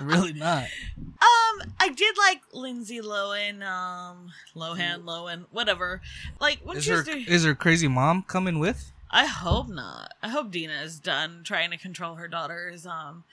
really 0.00 0.32
not. 0.32 0.64
Um, 0.98 1.72
I 1.80 1.90
did 1.94 2.16
like 2.18 2.42
Lindsay 2.52 3.00
Lohan, 3.00 3.62
um, 3.62 4.32
Lohan, 4.54 5.04
Lohan, 5.04 5.44
whatever. 5.50 6.00
Like 6.40 6.60
when 6.62 6.76
Is 6.76 6.84
she 6.84 6.90
was 6.90 7.00
her 7.00 7.12
doing, 7.12 7.24
is 7.26 7.44
her 7.44 7.54
crazy 7.54 7.88
mom 7.88 8.22
coming 8.22 8.58
with? 8.58 8.92
I 9.10 9.26
hope 9.26 9.68
not. 9.68 10.12
I 10.22 10.28
hope 10.28 10.50
Dina 10.50 10.82
is 10.82 10.98
done 10.98 11.42
trying 11.44 11.70
to 11.70 11.76
control 11.76 12.16
her 12.16 12.28
daughter's 12.28 12.86
um 12.86 13.24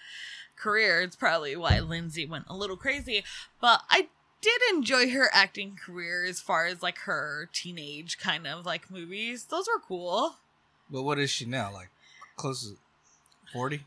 career. 0.56 1.02
It's 1.02 1.16
probably 1.16 1.56
why 1.56 1.80
Lindsay 1.80 2.26
went 2.26 2.46
a 2.48 2.56
little 2.56 2.78
crazy. 2.78 3.24
But 3.60 3.82
I 3.90 4.08
did 4.42 4.62
enjoy 4.72 5.10
her 5.12 5.30
acting 5.34 5.76
career 5.76 6.24
as 6.26 6.40
far 6.40 6.66
as 6.66 6.82
like 6.82 7.00
her 7.00 7.50
teenage 7.52 8.18
kind 8.20 8.46
of 8.46 8.66
like 8.66 8.92
movies. 8.92 9.46
Those 9.46 9.68
were 9.68 9.80
cool. 9.80 10.36
But 10.90 11.04
what 11.04 11.20
is 11.20 11.30
she 11.30 11.46
now? 11.46 11.72
Like 11.74 11.90
close 12.36 12.70
to 12.70 12.78
forty? 13.52 13.86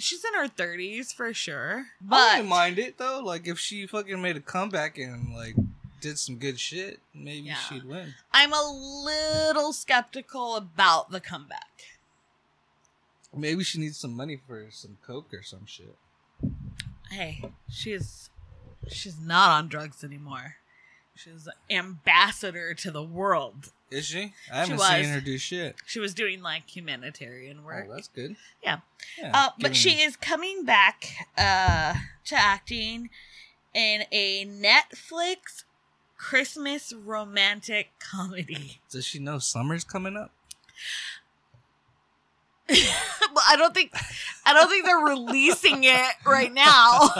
She's 0.00 0.24
in 0.24 0.34
her 0.34 0.48
thirties 0.48 1.12
for 1.12 1.32
sure. 1.34 1.86
I 1.86 1.92
But 2.00 2.30
wouldn't 2.32 2.48
mind 2.48 2.78
it 2.78 2.98
though. 2.98 3.20
Like 3.20 3.46
if 3.46 3.58
she 3.58 3.86
fucking 3.86 4.20
made 4.20 4.36
a 4.36 4.40
comeback 4.40 4.98
and 4.98 5.34
like 5.34 5.54
did 6.00 6.18
some 6.18 6.36
good 6.36 6.58
shit, 6.58 7.00
maybe 7.14 7.48
Yeah. 7.48 7.56
she'd 7.56 7.84
win. 7.84 8.14
I'm 8.32 8.52
a 8.52 8.62
little 9.04 9.72
skeptical 9.72 10.56
about 10.56 11.10
the 11.10 11.20
comeback. 11.20 11.82
Maybe 13.36 13.62
she 13.62 13.78
needs 13.78 13.96
some 13.98 14.16
money 14.16 14.40
for 14.46 14.66
some 14.70 14.98
coke 15.06 15.32
or 15.32 15.42
some 15.42 15.66
shit. 15.66 15.94
Hey, 17.10 17.44
she's 17.68 18.30
she's 18.88 19.18
not 19.20 19.50
on 19.50 19.68
drugs 19.68 20.02
anymore. 20.02 20.56
She's 21.14 21.48
ambassador 21.68 22.72
to 22.74 22.90
the 22.90 23.02
world. 23.02 23.72
Is 23.90 24.06
she? 24.06 24.34
I 24.52 24.58
haven't 24.60 24.76
was. 24.76 24.88
seen 24.88 25.04
her 25.06 25.20
do 25.20 25.36
shit. 25.36 25.76
She 25.86 25.98
was 25.98 26.14
doing 26.14 26.42
like 26.42 26.74
humanitarian 26.74 27.64
work. 27.64 27.86
Oh, 27.90 27.94
that's 27.94 28.08
good. 28.08 28.36
Yeah. 28.62 28.78
Yeah, 29.18 29.30
Uh, 29.34 29.48
but 29.58 29.74
she 29.74 30.00
is 30.02 30.16
coming 30.16 30.64
back 30.64 31.26
uh, 31.36 31.94
to 32.26 32.34
acting 32.36 33.10
in 33.74 34.04
a 34.12 34.46
Netflix 34.46 35.64
Christmas 36.16 36.92
romantic 36.92 37.90
comedy. 37.98 38.80
Does 38.90 39.04
she 39.06 39.18
know 39.18 39.38
summer's 39.38 39.84
coming 39.84 40.16
up? 40.16 40.30
I 43.48 43.56
don't 43.56 43.74
think 43.74 43.92
I 44.44 44.54
don't 44.54 44.68
think 44.68 44.84
they're 44.84 44.96
releasing 44.96 45.84
it 45.84 46.12
right 46.24 46.52
now. 46.52 47.10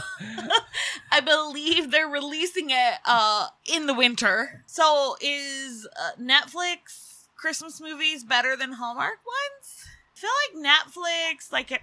I 1.13 1.21
believe 1.21 1.91
they're 1.91 2.09
releasing 2.09 2.71
it 2.71 2.95
uh, 3.05 3.49
in 3.67 3.87
the 3.87 3.95
winter. 3.95 4.63
So 4.67 5.17
is 5.21 5.87
uh, 5.99 6.21
Netflix 6.21 7.27
Christmas 7.37 7.81
movies 7.81 8.25
better 8.25 8.57
than 8.57 8.73
Hallmark 8.73 9.19
ones? 9.27 9.87
I 10.17 10.19
feel 10.19 10.31
like 10.63 10.67
Netflix, 10.67 11.53
like 11.53 11.73
it, 11.73 11.81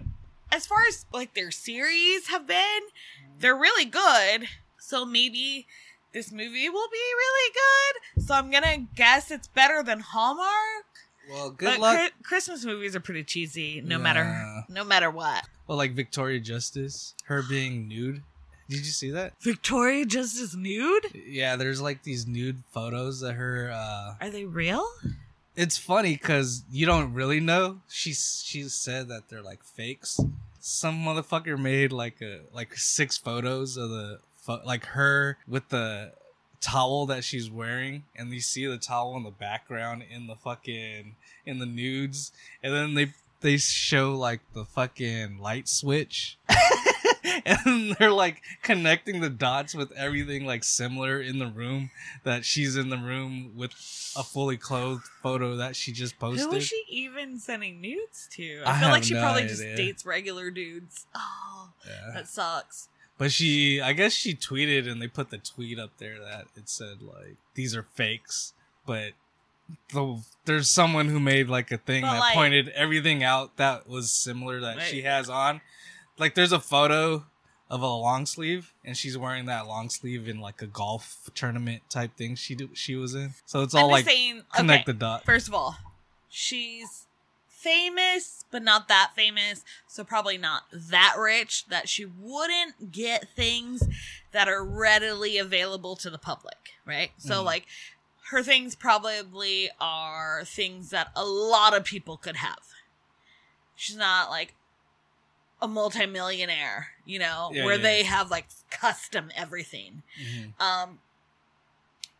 as 0.52 0.66
far 0.66 0.80
as 0.88 1.06
like 1.14 1.34
their 1.34 1.52
series 1.52 2.28
have 2.28 2.48
been, 2.48 2.82
they're 3.40 3.56
really 3.56 3.86
good. 3.86 4.48
So 4.78 5.06
maybe 5.06 5.68
this 6.14 6.32
movie 6.32 6.70
will 6.70 6.90
be 6.90 6.98
really 6.98 7.54
good. 7.54 8.24
So 8.24 8.34
I'm 8.34 8.50
gonna 8.50 8.88
guess 8.96 9.30
it's 9.30 9.48
better 9.48 9.84
than 9.84 10.00
Hallmark. 10.00 10.87
Well, 11.30 11.52
good 11.52 11.66
but 11.66 11.80
luck. 11.80 11.98
Chri- 12.00 12.24
Christmas 12.24 12.66
movies 12.66 12.96
are 12.96 13.00
pretty 13.00 13.24
cheesy, 13.24 13.82
no 13.82 13.98
matter 13.98 14.64
no 14.70 14.84
matter 14.84 15.10
what. 15.10 15.44
well, 15.68 15.78
like 15.78 15.92
Victoria 15.94 16.40
Justice, 16.40 17.14
her 17.26 17.42
being 17.44 17.88
nude. 17.88 18.24
Did 18.70 18.80
you 18.80 18.84
see 18.92 19.12
that? 19.12 19.34
Victoria 19.42 20.06
Justice 20.06 20.54
nude? 20.56 21.06
Yeah, 21.14 21.56
there's 21.56 21.82
like 21.82 22.04
these 22.04 22.28
nude 22.28 22.64
photos 22.72 23.22
of 23.22 23.36
her. 23.36 23.72
uh 23.74 24.16
Are 24.20 24.30
they 24.30 24.46
real? 24.46 24.86
It's 25.56 25.78
funny 25.78 26.14
because 26.14 26.64
you 26.72 26.86
don't 26.86 27.14
really 27.14 27.40
know. 27.40 27.80
She 27.90 28.14
she 28.14 28.64
said 28.64 29.08
that 29.08 29.30
they're 29.30 29.42
like 29.42 29.64
fakes. 29.64 30.20
Some 30.60 31.00
motherfucker 31.06 31.58
made 31.58 31.92
like 31.92 32.22
a 32.22 32.42
like 32.54 32.76
six 32.78 33.18
photos 33.18 33.78
of 33.78 33.90
the 33.90 34.20
like 34.66 34.86
her 34.88 35.38
with 35.48 35.70
the 35.70 36.12
towel 36.62 37.06
that 37.08 37.24
she's 37.24 37.50
wearing, 37.50 38.04
and 38.16 38.34
you 38.34 38.42
see 38.42 38.66
the 38.66 38.78
towel 38.78 39.16
in 39.18 39.24
the 39.24 39.32
background 39.32 40.04
in 40.10 40.28
the 40.28 40.36
fucking 40.36 41.16
in 41.46 41.60
the 41.60 41.66
nudes, 41.66 42.32
and 42.64 42.74
then 42.74 42.94
they 42.94 43.14
they 43.42 43.58
show 43.58 44.16
like 44.16 44.42
the 44.54 44.66
fucking 44.66 45.40
light 45.40 45.68
switch. 45.68 46.38
and 47.46 47.96
they're 47.96 48.12
like 48.12 48.42
connecting 48.64 49.22
the 49.22 49.30
dots 49.30 49.76
with 49.76 49.92
everything 49.94 50.46
like 50.46 50.64
similar 50.64 51.22
in 51.22 51.40
the 51.40 51.48
room 51.48 51.90
that 52.24 52.46
she's 52.46 52.78
in 52.78 52.90
the 52.90 52.98
room 52.98 53.52
with 53.56 53.72
a 54.16 54.24
fully 54.24 54.58
clothed 54.58 55.06
photo 55.22 55.56
that 55.58 55.76
she 55.76 55.92
just 55.92 56.18
posted. 56.20 56.46
Who 56.48 56.56
was 56.56 56.66
she 56.66 56.84
even 56.90 57.40
sending 57.40 57.82
nudes 57.82 58.28
to? 58.34 58.62
I 58.66 58.78
I, 58.78 58.80
feel 58.80 58.90
like 58.90 59.04
she 59.04 59.14
no 59.14 59.22
probably 59.22 59.44
just 59.44 59.62
dates 59.62 60.06
regular 60.06 60.52
dudes. 60.52 61.06
Oh, 61.16 61.70
Yeah. 61.86 62.14
that 62.14 62.28
sucks. 62.28 62.90
But 63.18 63.32
she, 63.32 63.82
I 63.82 63.94
guess 63.94 64.14
she 64.14 64.36
tweeted 64.36 64.90
and 64.90 65.02
they 65.02 65.08
put 65.08 65.32
the 65.32 65.40
tweet 65.40 65.80
up 65.80 65.92
there 65.98 66.20
that 66.20 66.46
it 66.56 66.70
said 66.70 67.02
like 67.02 67.38
these 67.56 67.76
are 67.76 67.84
fakes, 67.96 68.54
but 68.86 69.14
the, 69.92 70.22
there's 70.46 70.70
someone 70.70 71.08
who 71.08 71.20
made 71.20 71.50
like 71.50 71.72
a 71.72 71.78
thing 71.78 72.04
But, 72.04 72.14
that 72.14 72.20
like- 72.20 72.36
pointed 72.36 72.70
everything 72.70 73.24
out 73.24 73.58
that 73.58 73.88
was 73.90 74.12
similar 74.12 74.60
that 74.62 74.82
she 74.82 75.02
has 75.02 75.30
on. 75.30 75.62
Like 76.20 76.36
there's 76.36 76.52
a 76.52 76.60
photo 76.60 77.26
of 77.70 77.82
a 77.82 77.88
long 77.88 78.26
sleeve 78.26 78.74
and 78.86 78.96
she's 78.96 79.18
wearing 79.18 79.46
that 79.46 79.68
long 79.68 79.90
sleeve 79.90 80.28
in 80.30 80.40
like 80.40 80.62
a 80.62 80.68
golf 80.68 81.30
tournament 81.36 81.82
type 81.90 82.16
thing 82.16 82.36
she 82.36 82.56
do, 82.56 82.70
she 82.74 82.96
was 82.96 83.14
in. 83.16 83.34
So 83.46 83.62
it's 83.62 83.74
all 83.74 83.86
I'm 83.86 83.92
like 83.92 84.06
saying. 84.06 84.44
connect 84.54 84.84
okay, 84.88 84.94
the 84.94 85.00
dot. 85.00 85.26
First 85.26 85.48
of 85.48 85.54
all, 85.54 85.76
she's 86.30 87.07
famous, 87.58 88.46
but 88.52 88.62
not 88.64 88.88
that 88.88 89.12
famous. 89.16 89.64
So 89.88 90.04
probably 90.04 90.38
not 90.38 90.64
that 90.72 91.16
rich 91.18 91.66
that 91.68 91.90
she 91.90 92.06
wouldn't 92.06 92.92
get 92.92 93.28
things 93.36 93.84
that 94.32 94.48
are 94.48 94.64
readily 94.64 95.38
available 95.38 95.96
to 95.98 96.10
the 96.10 96.18
public, 96.20 96.74
right? 96.86 97.12
So 97.18 97.42
Mhm. 97.42 97.46
like 97.46 97.66
her 98.30 98.44
things 98.44 98.76
probably 98.76 99.70
are 99.80 100.44
things 100.46 100.90
that 100.92 101.12
a 101.16 101.26
lot 101.26 101.74
of 101.76 101.84
people 101.84 102.18
could 102.18 102.36
have. 102.38 102.60
She's 103.76 103.96
not 103.96 104.30
like 104.30 104.54
a 105.62 105.68
multimillionaire, 105.68 106.90
you 107.06 107.18
know, 107.20 107.50
Yeah, 107.54 107.66
where 107.66 107.76
yeah, 107.78 107.82
they 107.82 107.98
yeah. 108.02 108.10
have 108.10 108.30
like 108.30 108.48
custom 108.70 109.32
everything. 109.36 110.04
Mhm. 110.22 110.54
Um 110.62 111.00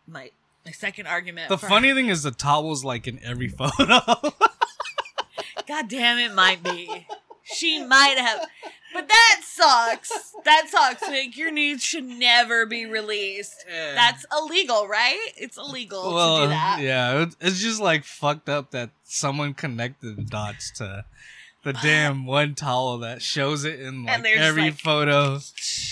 my 0.08 0.32
my 0.66 0.72
second 0.72 1.06
argument 1.08 1.50
The 1.50 1.58
funny 1.58 1.94
thing 1.94 2.08
is 2.08 2.24
the 2.24 2.32
towel's 2.32 2.84
like 2.84 3.08
in 3.08 3.20
every 3.24 3.48
photo. 3.60 4.34
God 5.68 5.88
damn 5.90 6.18
it 6.18 6.34
might 6.34 6.64
be. 6.64 7.08
She 7.44 7.84
might 7.84 8.18
have 8.18 8.46
but 8.94 9.08
that 9.08 9.42
sucks. 9.44 10.34
That 10.44 10.66
sucks. 10.70 11.02
Like 11.08 11.38
your 11.38 11.52
nudes 11.52 11.84
should 11.84 12.06
never 12.06 12.66
be 12.66 12.86
released. 12.86 13.66
That's 13.68 14.26
illegal, 14.32 14.88
right? 14.88 15.30
It's 15.38 15.58
illegal 15.58 16.04
to 16.04 16.44
do 16.46 16.50
that. 16.50 16.80
yeah, 16.82 17.26
it's 17.42 17.60
just 17.60 17.80
like 17.82 18.04
fucked 18.06 18.50
up 18.50 18.72
that 18.72 18.90
someone 19.04 19.54
connected 19.54 20.16
the 20.18 20.24
dots 20.24 20.72
to 20.78 21.06
the 21.64 21.74
damn 21.74 22.26
one 22.26 22.56
towel 22.56 22.98
that 23.00 23.22
shows 23.22 23.66
it 23.66 23.80
in 23.82 24.06
like 24.06 24.26
every 24.26 24.64
like- 24.72 24.80
photo, 24.80 25.40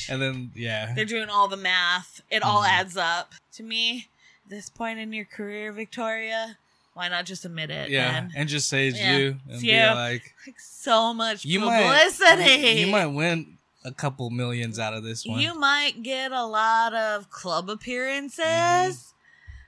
and 0.09 0.21
then 0.21 0.51
yeah, 0.55 0.93
They're 0.95 1.05
doing 1.05 1.29
all 1.29 1.47
the 1.47 1.57
math. 1.57 2.21
It 2.31 2.43
all 2.43 2.63
Mhm. 2.63 2.69
adds 2.69 2.97
up. 2.97 3.33
To 3.53 3.63
me, 3.63 4.07
this 4.47 4.69
point 4.69 4.99
in 4.99 5.11
your 5.13 5.25
career, 5.25 5.71
Victoria, 5.73 6.57
why 6.95 7.07
not 7.09 7.25
just 7.25 7.45
admit 7.45 7.69
it? 7.69 7.89
yeah, 7.91 8.11
man? 8.11 8.31
and 8.35 8.49
just 8.49 8.67
say 8.67 8.87
it's 8.87 8.97
Yeah, 8.97 9.17
you 9.17 9.37
and 9.49 9.61
be 9.61 9.85
like, 9.85 10.33
Like 10.47 10.59
so 10.59 11.13
much 11.13 11.45
you 11.45 11.59
publicity. 11.59 12.41
might, 12.63 12.77
you 12.77 12.87
might 12.87 13.05
win 13.07 13.57
a 13.83 13.91
couple 13.91 14.29
millions 14.31 14.79
out 14.79 14.93
of 14.95 15.03
this 15.03 15.25
one. 15.25 15.39
You 15.39 15.59
might 15.59 16.01
get 16.01 16.31
a 16.31 16.43
lot 16.45 16.93
of 16.95 17.29
club 17.29 17.69
appearances. 17.69 18.43
Mm-hmm. 18.45 19.11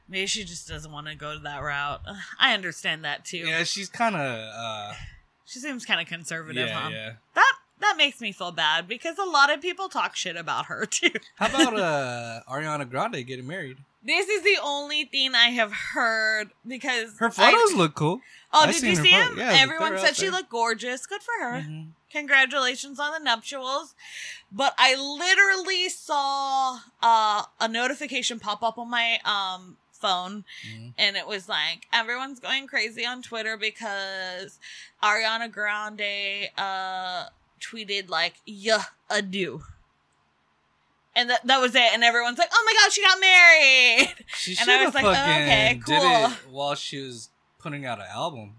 Maybe 0.10 0.26
she 0.26 0.44
just 0.46 0.68
doesn't 0.68 0.92
want 0.92 1.08
to 1.08 1.16
go 1.16 1.38
that 1.38 1.60
route. 1.60 2.02
I 2.40 2.54
understand 2.54 3.04
that 3.04 3.26
too. 3.26 3.40
yeah, 3.40 3.64
she's 3.64 3.90
kind 3.90 4.16
of 4.16 4.22
uh, 4.22 4.94
She 5.46 5.60
seems 5.60 5.86
kind 5.86 6.02
of 6.02 6.08
conservative, 6.08 6.68
yeah, 6.70 6.80
huh? 6.80 6.90
yeah. 6.92 7.12
That 7.36 7.54
that 7.80 7.96
makes 7.98 8.20
me 8.22 8.32
feel 8.32 8.52
bad 8.52 8.88
because 8.88 9.18
a 9.18 9.24
lot 9.26 9.52
of 9.54 9.62
people 9.62 9.90
talk 9.90 10.16
shit 10.16 10.36
about 10.36 10.66
her 10.68 10.86
too. 10.90 11.10
How 11.36 11.48
about 11.48 11.80
uh 11.80 12.40
Ariana 12.50 12.90
Grande 12.90 13.26
getting 13.26 13.48
married? 13.48 13.78
This 14.04 14.28
is 14.30 14.42
the 14.44 14.58
only 14.64 15.04
thing 15.06 15.36
I 15.36 15.50
have 15.50 15.74
heard 15.74 16.52
because 16.66 17.18
Her 17.20 17.28
I- 17.28 17.30
photos 17.30 17.74
look 17.76 17.96
cool. 17.96 18.22
Oh, 18.54 18.62
I 18.62 18.72
did 18.72 18.82
you 18.82 18.96
see 18.96 19.10
him? 19.10 19.36
yeah, 19.38 19.58
Everyone 19.60 19.98
said 19.98 20.16
she 20.16 20.30
looked 20.30 20.50
gorgeous. 20.50 21.06
Good 21.06 21.22
for 21.22 21.34
her. 21.44 21.60
Mhm. 21.60 21.90
Congratulations 22.12 23.00
on 23.00 23.12
the 23.12 23.20
nuptials. 23.20 23.94
But 24.52 24.74
I 24.78 24.96
literally 24.96 25.90
saw 25.90 26.80
uh, 27.02 27.44
a 27.60 27.68
notification 27.68 28.40
pop 28.40 28.64
up 28.64 28.78
on 28.78 28.90
my 28.90 29.20
um 29.26 29.78
phone 29.92 30.46
Mhm. 30.66 30.94
and 30.98 31.18
it 31.18 31.26
was 31.28 31.50
like 31.50 31.88
everyone's 31.92 32.40
going 32.40 32.68
crazy 32.68 33.04
on 33.06 33.22
Twitter 33.24 33.58
because 33.58 34.60
Ariana 35.04 35.52
Grande 35.52 36.50
uh 36.58 37.26
tweeted 37.60 38.10
like 38.10 38.36
yeah 38.46 38.84
adieu. 39.10 39.62
And 41.16 41.32
that, 41.32 41.48
that 41.48 41.60
was 41.60 41.74
it. 41.74 41.82
And 41.82 42.04
everyone's 42.04 42.38
like, 42.38 42.50
oh 42.54 42.64
my 42.64 42.74
god, 42.80 42.92
she 42.94 43.02
got 43.02 43.20
married. 43.20 44.14
She 44.36 44.56
And 44.62 44.70
I 44.70 44.86
was 44.86 44.94
like, 44.94 45.04
oh, 45.04 45.10
okay, 45.10 45.74
did 45.74 45.84
cool. 45.84 46.26
it 46.26 46.32
while 46.52 46.76
she 46.76 47.02
was 47.02 47.30
putting 47.58 47.86
out 47.88 47.98
an 48.00 48.06
album. 48.14 48.54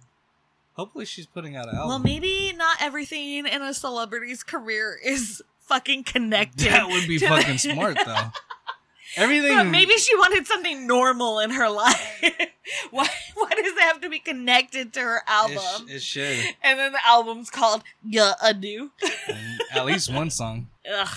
Hopefully, 0.73 1.05
she's 1.05 1.27
putting 1.27 1.57
out 1.57 1.69
an 1.69 1.75
album. 1.75 1.89
Well, 1.89 1.99
maybe 1.99 2.53
not 2.57 2.79
everything 2.81 3.47
in 3.47 3.63
a 3.63 3.75
celebrity's 3.75 4.43
career 4.45 4.99
is 5.05 5.43
fucking 5.61 6.05
connected. 6.05 6.69
that 6.69 6.89
would 6.89 7.07
be 7.09 7.19
fucking 7.19 7.55
the- 7.55 7.59
smart, 7.59 7.97
though. 8.05 8.17
Everything. 9.17 9.57
But 9.57 9.65
maybe 9.65 9.95
she 9.95 10.15
wanted 10.17 10.47
something 10.47 10.87
normal 10.87 11.39
in 11.41 11.51
her 11.51 11.69
life. 11.69 12.23
why? 12.91 13.09
Why 13.35 13.51
does 13.51 13.68
to 14.09 14.11
be 14.11 14.19
connected 14.19 14.93
to 14.95 15.01
her 15.01 15.17
it, 15.19 15.23
album? 15.27 15.89
sh- 15.89 15.93
it 15.95 16.03
should. 16.03 16.39
and 16.63 16.79
then 16.79 16.93
the 16.93 17.07
album's 17.07 17.51
called 17.51 17.83
"Yeah 18.05 18.35
Ado." 18.43 18.91
Mm, 19.03 19.57
at 19.73 19.85
least 19.87 20.13
one 20.13 20.31
song. 20.31 20.69
Ugh. 20.93 21.09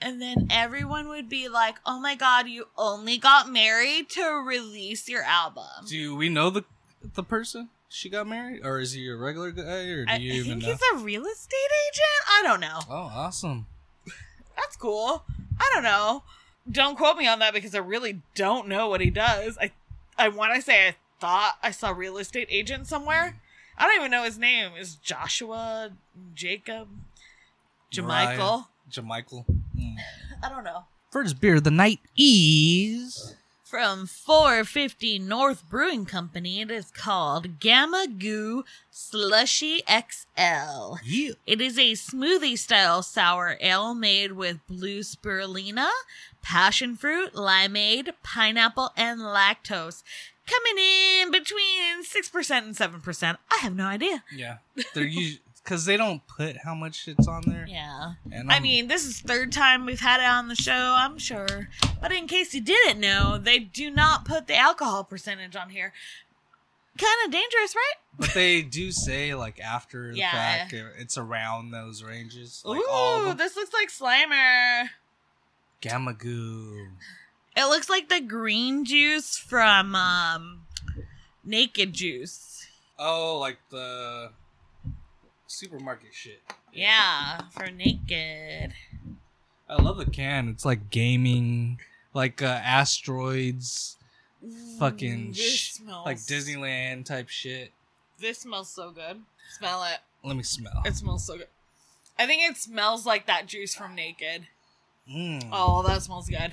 And 0.00 0.20
then 0.20 0.48
everyone 0.50 1.08
would 1.08 1.28
be 1.28 1.48
like, 1.48 1.76
"Oh 1.86 1.98
my 1.98 2.14
god, 2.14 2.48
you 2.48 2.68
only 2.76 3.16
got 3.18 3.50
married 3.50 4.10
to 4.10 4.42
release 4.46 5.08
your 5.08 5.22
album." 5.22 5.86
Do 5.88 6.14
we 6.16 6.28
know 6.28 6.50
the 6.50 6.64
the 7.14 7.22
person 7.22 7.70
she 7.88 8.08
got 8.10 8.26
married, 8.26 8.60
or 8.64 8.78
is 8.78 8.92
he 8.92 9.08
a 9.08 9.16
regular 9.16 9.52
guy, 9.52 9.62
or 9.84 10.04
do 10.04 10.12
I, 10.12 10.16
you 10.16 10.32
I 10.32 10.36
even 10.36 10.60
think 10.60 10.62
know? 10.62 10.68
he's 10.68 11.00
a 11.00 11.04
real 11.04 11.24
estate 11.24 11.56
agent. 11.88 12.28
I 12.30 12.42
don't 12.42 12.60
know. 12.60 12.80
Oh, 12.90 13.10
awesome! 13.14 13.66
That's 14.56 14.76
cool. 14.76 15.24
I 15.58 15.70
don't 15.72 15.82
know. 15.82 16.22
Don't 16.70 16.96
quote 16.96 17.16
me 17.16 17.26
on 17.26 17.38
that 17.38 17.54
because 17.54 17.74
I 17.74 17.78
really 17.78 18.20
don't 18.34 18.68
know 18.68 18.88
what 18.88 19.00
he 19.00 19.10
does. 19.10 19.56
I 19.60 19.70
I 20.18 20.28
want 20.28 20.54
to 20.54 20.62
say 20.62 20.88
I 20.88 20.94
thought 21.20 21.56
I 21.62 21.70
saw 21.70 21.90
real 21.90 22.18
estate 22.18 22.48
agent 22.50 22.86
somewhere. 22.86 23.36
I 23.78 23.86
don't 23.86 23.96
even 23.96 24.10
know 24.10 24.24
his 24.24 24.38
name. 24.38 24.72
Is 24.78 24.94
Joshua 24.96 25.90
Jacob 26.34 26.88
Jamichael? 27.92 28.66
Jamichael. 28.90 29.44
Mm. 29.78 29.96
I 30.42 30.48
don't 30.48 30.64
know. 30.64 30.84
First 31.10 31.40
beer 31.40 31.56
of 31.56 31.64
the 31.64 31.70
night 31.70 32.00
is 32.16 33.34
From 33.64 34.06
450 34.06 35.18
North 35.18 35.68
Brewing 35.68 36.04
Company, 36.06 36.60
it 36.60 36.70
is 36.70 36.90
called 36.90 37.58
Gamma 37.58 38.06
Goo 38.18 38.64
Slushy 38.90 39.82
XL. 39.88 40.96
yeah. 41.04 41.32
It 41.46 41.60
is 41.60 41.78
a 41.78 41.92
smoothie 41.92 42.58
style 42.58 43.02
sour 43.02 43.56
ale 43.60 43.94
made 43.94 44.32
with 44.32 44.66
blue 44.66 45.00
spirulina, 45.00 45.88
passion 46.42 46.96
fruit, 46.96 47.32
limeade, 47.34 48.10
pineapple, 48.22 48.90
and 48.96 49.20
lactose. 49.20 50.02
Coming 50.46 50.84
in 50.84 51.30
between 51.32 52.04
6% 52.04 52.58
and 52.58 52.76
7%. 52.76 53.36
I 53.50 53.58
have 53.62 53.74
no 53.74 53.86
idea. 53.86 54.22
Yeah, 54.34 54.58
they're 54.94 55.04
usually 55.04 55.40
because 55.64 55.84
they 55.84 55.96
don't 55.96 56.24
put 56.28 56.58
how 56.58 56.76
much 56.76 57.08
it's 57.08 57.26
on 57.26 57.42
there. 57.44 57.66
Yeah. 57.68 58.12
And 58.30 58.52
I 58.52 58.60
mean, 58.60 58.86
this 58.86 59.04
is 59.04 59.18
third 59.18 59.50
time 59.50 59.84
we've 59.84 59.98
had 59.98 60.20
it 60.20 60.26
on 60.26 60.46
the 60.46 60.54
show, 60.54 60.94
I'm 60.96 61.18
sure. 61.18 61.68
But 62.00 62.12
in 62.12 62.28
case 62.28 62.54
you 62.54 62.60
didn't 62.60 63.00
know, 63.00 63.36
they 63.36 63.58
do 63.58 63.90
not 63.90 64.24
put 64.24 64.46
the 64.46 64.54
alcohol 64.54 65.02
percentage 65.02 65.56
on 65.56 65.70
here. 65.70 65.92
Kind 66.96 67.16
of 67.26 67.32
dangerous, 67.32 67.74
right? 67.74 67.94
but 68.18 68.30
they 68.32 68.62
do 68.62 68.90
say 68.92 69.34
like 69.34 69.58
after 69.60 70.12
the 70.12 70.18
Yeah. 70.18 70.30
fact, 70.30 70.72
it's 70.72 71.18
around 71.18 71.72
those 71.72 72.02
ranges. 72.04 72.62
Like 72.64 72.78
Ooh, 72.80 73.34
this 73.34 73.56
looks 73.56 73.72
like 73.74 73.90
Slimer. 73.90 74.84
Gamma 75.80 76.14
goo. 76.14 76.86
It 77.56 77.64
looks 77.64 77.88
like 77.88 78.08
the 78.08 78.20
green 78.20 78.84
juice 78.84 79.38
from 79.38 79.94
um 79.94 80.66
Naked 81.44 81.92
Juice. 81.92 82.66
Oh, 82.98 83.38
like 83.38 83.58
the 83.70 84.30
supermarket 85.46 86.12
shit. 86.12 86.42
Yeah, 86.72 87.40
for 87.50 87.70
Naked. 87.70 88.74
I 89.68 89.82
love 89.82 89.96
the 89.96 90.06
can. 90.06 90.48
It's 90.48 90.64
like 90.64 90.90
gaming, 90.90 91.80
like 92.14 92.42
uh, 92.42 92.60
asteroids, 92.62 93.96
fucking 94.78 95.32
sh- 95.32 95.72
smells 95.72 96.06
like 96.06 96.18
Disneyland 96.18 97.04
type 97.06 97.28
shit. 97.28 97.72
This 98.20 98.38
smells 98.38 98.68
so 98.70 98.90
good. 98.90 99.22
Smell 99.58 99.82
it. 99.84 99.98
Let 100.22 100.36
me 100.36 100.42
smell. 100.42 100.82
It 100.84 100.94
smells 100.94 101.26
so 101.26 101.38
good. 101.38 101.48
I 102.18 102.26
think 102.26 102.48
it 102.48 102.56
smells 102.56 103.06
like 103.06 103.26
that 103.26 103.46
juice 103.46 103.74
from 103.74 103.94
Naked. 103.94 104.46
Mm. 105.10 105.48
Oh, 105.52 105.82
that 105.82 106.02
smells 106.02 106.28
good. 106.28 106.52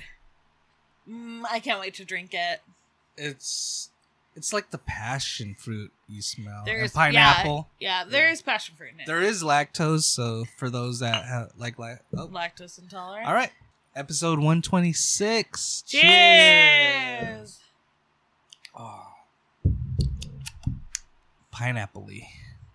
Mm, 1.08 1.42
I 1.50 1.60
can't 1.60 1.80
wait 1.80 1.94
to 1.94 2.04
drink 2.04 2.34
it. 2.34 2.60
It's 3.16 3.90
it's 4.36 4.52
like 4.52 4.70
the 4.70 4.78
passion 4.78 5.54
fruit 5.58 5.92
you 6.08 6.22
smell. 6.22 6.64
and 6.66 6.92
pineapple. 6.92 7.68
Yeah, 7.78 8.00
yeah 8.00 8.10
there 8.10 8.28
is 8.28 8.42
passion 8.42 8.74
fruit 8.76 8.90
in 8.94 9.00
it. 9.00 9.06
There 9.06 9.22
is 9.22 9.42
lactose, 9.42 10.04
so 10.04 10.44
for 10.56 10.70
those 10.70 10.98
that 11.00 11.24
have 11.24 11.52
like 11.56 11.78
like 11.78 12.00
oh. 12.16 12.28
Lactose 12.28 12.78
intolerant. 12.78 13.28
All 13.28 13.34
right. 13.34 13.50
Episode 13.96 14.38
126. 14.38 15.82
Cheers. 15.82 17.60
Oh. 18.76 19.06
Pineapple 21.52 22.08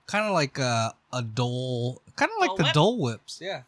Kind 0.08 0.26
of 0.26 0.32
like 0.32 0.58
a, 0.58 0.96
a 1.12 1.22
Dole. 1.22 2.02
Kind 2.16 2.32
of 2.34 2.40
like 2.40 2.50
Dole 2.50 2.58
the 2.58 2.64
Whip? 2.64 2.74
Dole 2.74 3.00
Whips. 3.00 3.40
Yeah. 3.42 3.64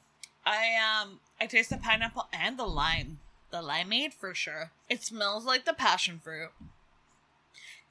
I 0.45 1.01
um 1.03 1.19
I 1.41 1.45
taste 1.45 1.71
the 1.71 1.77
pineapple 1.77 2.27
and 2.31 2.57
the 2.57 2.65
lime. 2.65 3.19
The 3.51 3.57
limeade 3.57 4.13
for 4.13 4.33
sure. 4.33 4.71
It 4.89 5.03
smells 5.03 5.45
like 5.45 5.65
the 5.65 5.73
passion 5.73 6.19
fruit. 6.23 6.49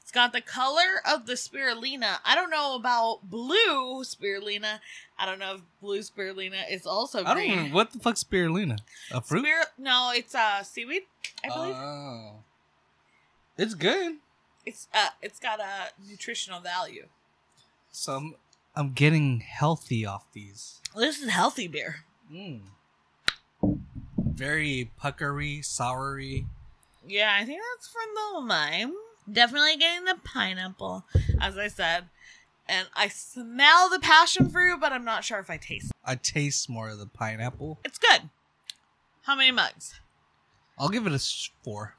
It's 0.00 0.10
got 0.10 0.32
the 0.32 0.40
color 0.40 1.00
of 1.08 1.26
the 1.26 1.34
spirulina. 1.34 2.16
I 2.24 2.34
don't 2.34 2.50
know 2.50 2.74
about 2.74 3.30
blue 3.30 4.02
spirulina. 4.02 4.80
I 5.18 5.26
don't 5.26 5.38
know 5.38 5.56
if 5.56 5.60
blue 5.80 6.00
spirulina 6.00 6.62
is 6.70 6.86
also 6.86 7.20
I 7.20 7.34
don't 7.34 7.36
green. 7.36 7.68
know. 7.68 7.74
What 7.74 7.92
the 7.92 7.98
fuck's 8.00 8.24
spirulina? 8.24 8.78
A 9.12 9.20
fruit? 9.20 9.44
Spir- 9.44 9.66
no, 9.78 10.10
it's 10.14 10.34
uh 10.34 10.62
seaweed, 10.64 11.02
I 11.44 11.48
believe. 11.48 11.74
Oh. 11.76 12.32
It's 13.58 13.74
good. 13.74 14.16
it's 14.66 14.88
uh 14.94 15.10
it's 15.22 15.38
got 15.38 15.60
a 15.60 15.90
nutritional 16.08 16.60
value. 16.60 17.06
So 17.92 18.14
I'm, 18.16 18.34
I'm 18.74 18.92
getting 18.92 19.40
healthy 19.40 20.06
off 20.06 20.24
these. 20.32 20.80
This 20.96 21.20
is 21.20 21.28
healthy 21.30 21.68
beer. 21.68 22.04
Mm. 22.32 22.62
Very 24.40 24.90
puckery, 24.98 25.60
soury. 25.60 26.46
Yeah, 27.06 27.36
I 27.38 27.44
think 27.44 27.60
that's 27.74 27.88
from 27.88 28.08
the 28.14 28.40
lime. 28.48 28.94
Definitely 29.30 29.76
getting 29.76 30.06
the 30.06 30.16
pineapple, 30.24 31.04
as 31.38 31.58
I 31.58 31.68
said. 31.68 32.04
And 32.66 32.88
I 32.96 33.08
smell 33.08 33.90
the 33.90 33.98
passion 33.98 34.48
fruit, 34.48 34.80
but 34.80 34.92
I'm 34.92 35.04
not 35.04 35.24
sure 35.24 35.40
if 35.40 35.50
I 35.50 35.58
taste 35.58 35.90
it. 35.90 35.96
I 36.06 36.14
taste 36.14 36.70
more 36.70 36.88
of 36.88 36.98
the 36.98 37.04
pineapple. 37.04 37.80
It's 37.84 37.98
good. 37.98 38.30
How 39.24 39.36
many 39.36 39.50
mugs? 39.50 40.00
I'll 40.78 40.88
give 40.88 41.06
it 41.06 41.12
a 41.12 41.20
four. 41.62 41.96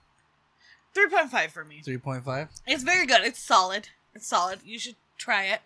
3.5 0.95 1.51
for 1.51 1.63
me. 1.63 1.83
3.5. 1.85 2.47
It's 2.65 2.81
very 2.81 3.05
good. 3.05 3.21
It's 3.21 3.39
solid. 3.39 3.89
It's 4.15 4.25
solid. 4.25 4.61
You 4.65 4.79
should 4.79 4.95
try 5.19 5.43
it. 5.43 5.59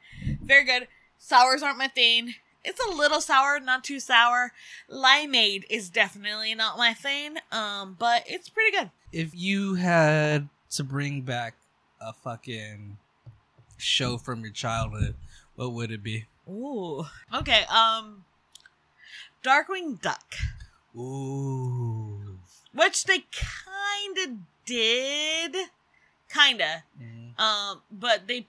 Very 0.43 0.65
good. 0.65 0.89
Sours 1.19 1.63
aren't 1.63 1.77
my 1.77 1.87
thing. 1.87 2.33
It's 2.65 2.79
a 2.79 2.95
little 2.95 3.21
sour, 3.21 3.59
not 3.59 3.83
too 3.83 3.99
sour. 3.99 4.51
Limeade 4.89 5.65
is 5.69 5.89
definitely 5.89 6.55
not 6.55 6.77
my 6.77 6.93
thing. 6.93 7.37
Um, 7.51 7.95
but 7.97 8.23
it's 8.27 8.49
pretty 8.49 8.75
good. 8.75 8.91
If 9.11 9.31
you 9.33 9.75
had 9.75 10.49
to 10.71 10.83
bring 10.83 11.21
back 11.21 11.53
a 12.01 12.11
fucking 12.13 12.97
show 13.77 14.17
from 14.17 14.41
your 14.41 14.51
childhood, 14.51 15.15
what 15.55 15.71
would 15.73 15.91
it 15.91 16.03
be? 16.03 16.25
Ooh. 16.49 17.05
Okay. 17.33 17.63
Um, 17.65 18.25
Darkwing 19.43 20.01
Duck, 20.01 20.35
Ooh. 20.97 22.39
which 22.73 23.05
they 23.05 23.25
kind 23.31 24.17
of 24.25 24.37
did, 24.65 25.55
kinda. 26.33 26.83
Mm. 26.99 27.39
Um, 27.39 27.81
but 27.91 28.27
they 28.27 28.47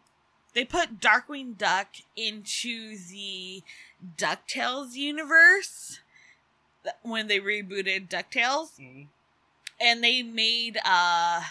they 0.57 0.64
put 0.64 0.99
Darkwing 1.01 1.57
Duck 1.59 1.88
into 2.16 2.97
the 2.97 3.62
Ducktales 4.16 4.95
universe 4.95 6.01
when 7.03 7.27
they 7.29 7.38
rebooted 7.40 8.09
Ducktales, 8.09 8.79
Mm. 8.81 9.07
and 9.79 10.03
they 10.03 10.23
made 10.23 10.79
uh 10.85 11.42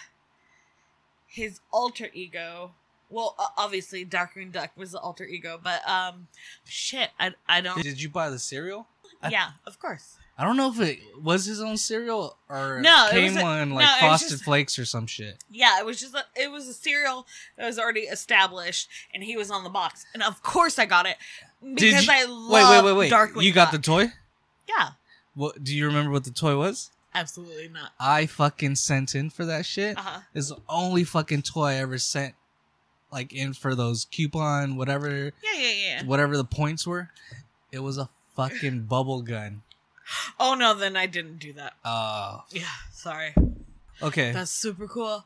his 1.28 1.60
alter 1.72 2.10
ego. 2.14 2.72
Well, 3.10 3.36
obviously 3.58 4.04
Darkwing 4.06 4.52
Duck 4.52 4.72
was 4.76 4.92
the 4.94 5.00
alter 5.00 5.26
ego, 5.26 5.60
but 5.64 5.88
um, 5.88 6.28
shit, 6.66 7.12
I 7.20 7.34
I 7.48 7.62
don't. 7.62 7.82
Did 7.84 8.02
you 8.02 8.10
buy 8.10 8.30
the 8.32 8.40
cereal? 8.40 8.88
Yeah, 9.30 9.52
of 9.68 9.80
course. 9.80 10.18
I 10.38 10.44
don't 10.44 10.58
know 10.58 10.70
if 10.70 10.80
it 10.82 11.00
was 11.24 11.46
his 11.46 11.62
own 11.62 11.78
cereal 11.78 12.36
or 12.50 12.82
No, 12.82 13.08
it 13.08 13.12
came 13.12 13.38
a- 13.38 13.42
on 13.44 13.72
like 13.72 13.86
no, 13.86 13.94
Frosted 14.08 14.32
just- 14.32 14.44
Flakes 14.44 14.78
or 14.78 14.84
some 14.86 15.08
shit. 15.08 15.38
Yeah, 15.50 15.80
it 15.80 15.86
was 15.86 16.00
just 16.00 16.14
a, 16.14 16.26
it 16.36 16.52
was 16.52 16.68
a 16.68 16.74
cereal 16.74 17.26
that 17.58 17.66
was 17.66 17.80
already 17.80 18.02
established, 18.02 18.90
and 19.14 19.24
he 19.24 19.38
was 19.38 19.50
on 19.50 19.64
the 19.64 19.70
box, 19.70 20.06
and 20.14 20.22
of 20.22 20.44
course 20.44 20.78
I 20.78 20.86
got 20.86 21.06
it 21.06 21.16
because 21.62 22.06
you- 22.06 22.12
I 22.12 22.26
Wait, 22.26 22.30
love 22.30 22.84
wait, 22.86 22.92
wait, 22.92 22.98
wait. 22.98 23.12
Darkwing. 23.12 23.44
you 23.44 23.54
got 23.54 23.72
the 23.72 23.80
toy? 23.80 24.12
yeah, 24.68 24.90
What 25.36 25.64
do 25.64 25.74
you 25.76 25.86
remember 25.88 26.12
what 26.12 26.24
the 26.26 26.32
toy 26.32 26.58
was? 26.58 26.92
absolutely 27.14 27.70
not. 27.70 27.92
I 27.98 28.26
fucking 28.26 28.76
sent 28.76 29.16
in 29.16 29.30
for 29.30 29.46
that 29.46 29.66
shit. 29.66 29.98
Uh 29.98 30.02
huh. 30.02 30.20
It's 30.34 30.50
the 30.50 30.58
only 30.68 31.06
fucking 31.06 31.44
toy 31.44 31.68
I 31.68 31.76
ever 31.76 31.98
sent 31.98 32.36
like 33.10 33.32
in 33.32 33.54
for 33.54 33.74
those 33.74 34.04
coupon 34.12 34.76
whatever 34.76 35.32
Yeah, 35.42 35.58
yeah, 35.58 35.72
yeah. 35.72 36.04
whatever 36.04 36.36
the 36.36 36.44
points 36.44 36.86
were. 36.86 37.10
It 37.72 37.80
was 37.80 37.98
a 37.98 38.10
fucking 38.36 38.82
bubble 38.82 39.22
gun. 39.22 39.62
Oh 40.40 40.54
no, 40.56 40.74
then 40.74 40.96
I 40.98 41.06
didn't 41.08 41.38
do 41.38 41.54
that. 41.54 41.74
Uh 41.84 42.40
Yeah, 42.52 42.64
sorry. 42.92 43.34
okay. 44.02 44.32
That's 44.32 44.52
super 44.52 44.88
cool. 44.88 45.26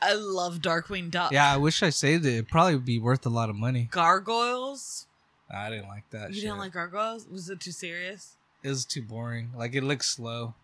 I 0.00 0.12
love 0.14 0.58
Darkwing 0.60 1.10
Duck. 1.10 1.32
yeah, 1.32 1.52
I 1.52 1.56
wish 1.56 1.82
I 1.82 1.90
saved 1.90 2.24
it. 2.24 2.32
It'd 2.34 2.48
probably 2.48 2.78
be 2.78 2.98
worth 3.00 3.26
a 3.26 3.30
lot 3.30 3.50
of 3.50 3.56
money. 3.56 3.88
Gargoyles. 3.90 5.06
I 5.50 5.70
didn't 5.70 5.88
like 5.88 6.08
that 6.10 6.28
You 6.28 6.34
shit. 6.36 6.44
didn't 6.44 6.58
like 6.58 6.72
gargoyles? 6.72 7.26
Was 7.28 7.48
it 7.50 7.60
too 7.60 7.72
serious? 7.72 8.34
it 8.62 8.68
was 8.68 8.84
too 8.84 9.02
boring. 9.02 9.50
Like 9.56 9.74
it 9.74 9.82
looked 9.84 10.04
slow. 10.04 10.54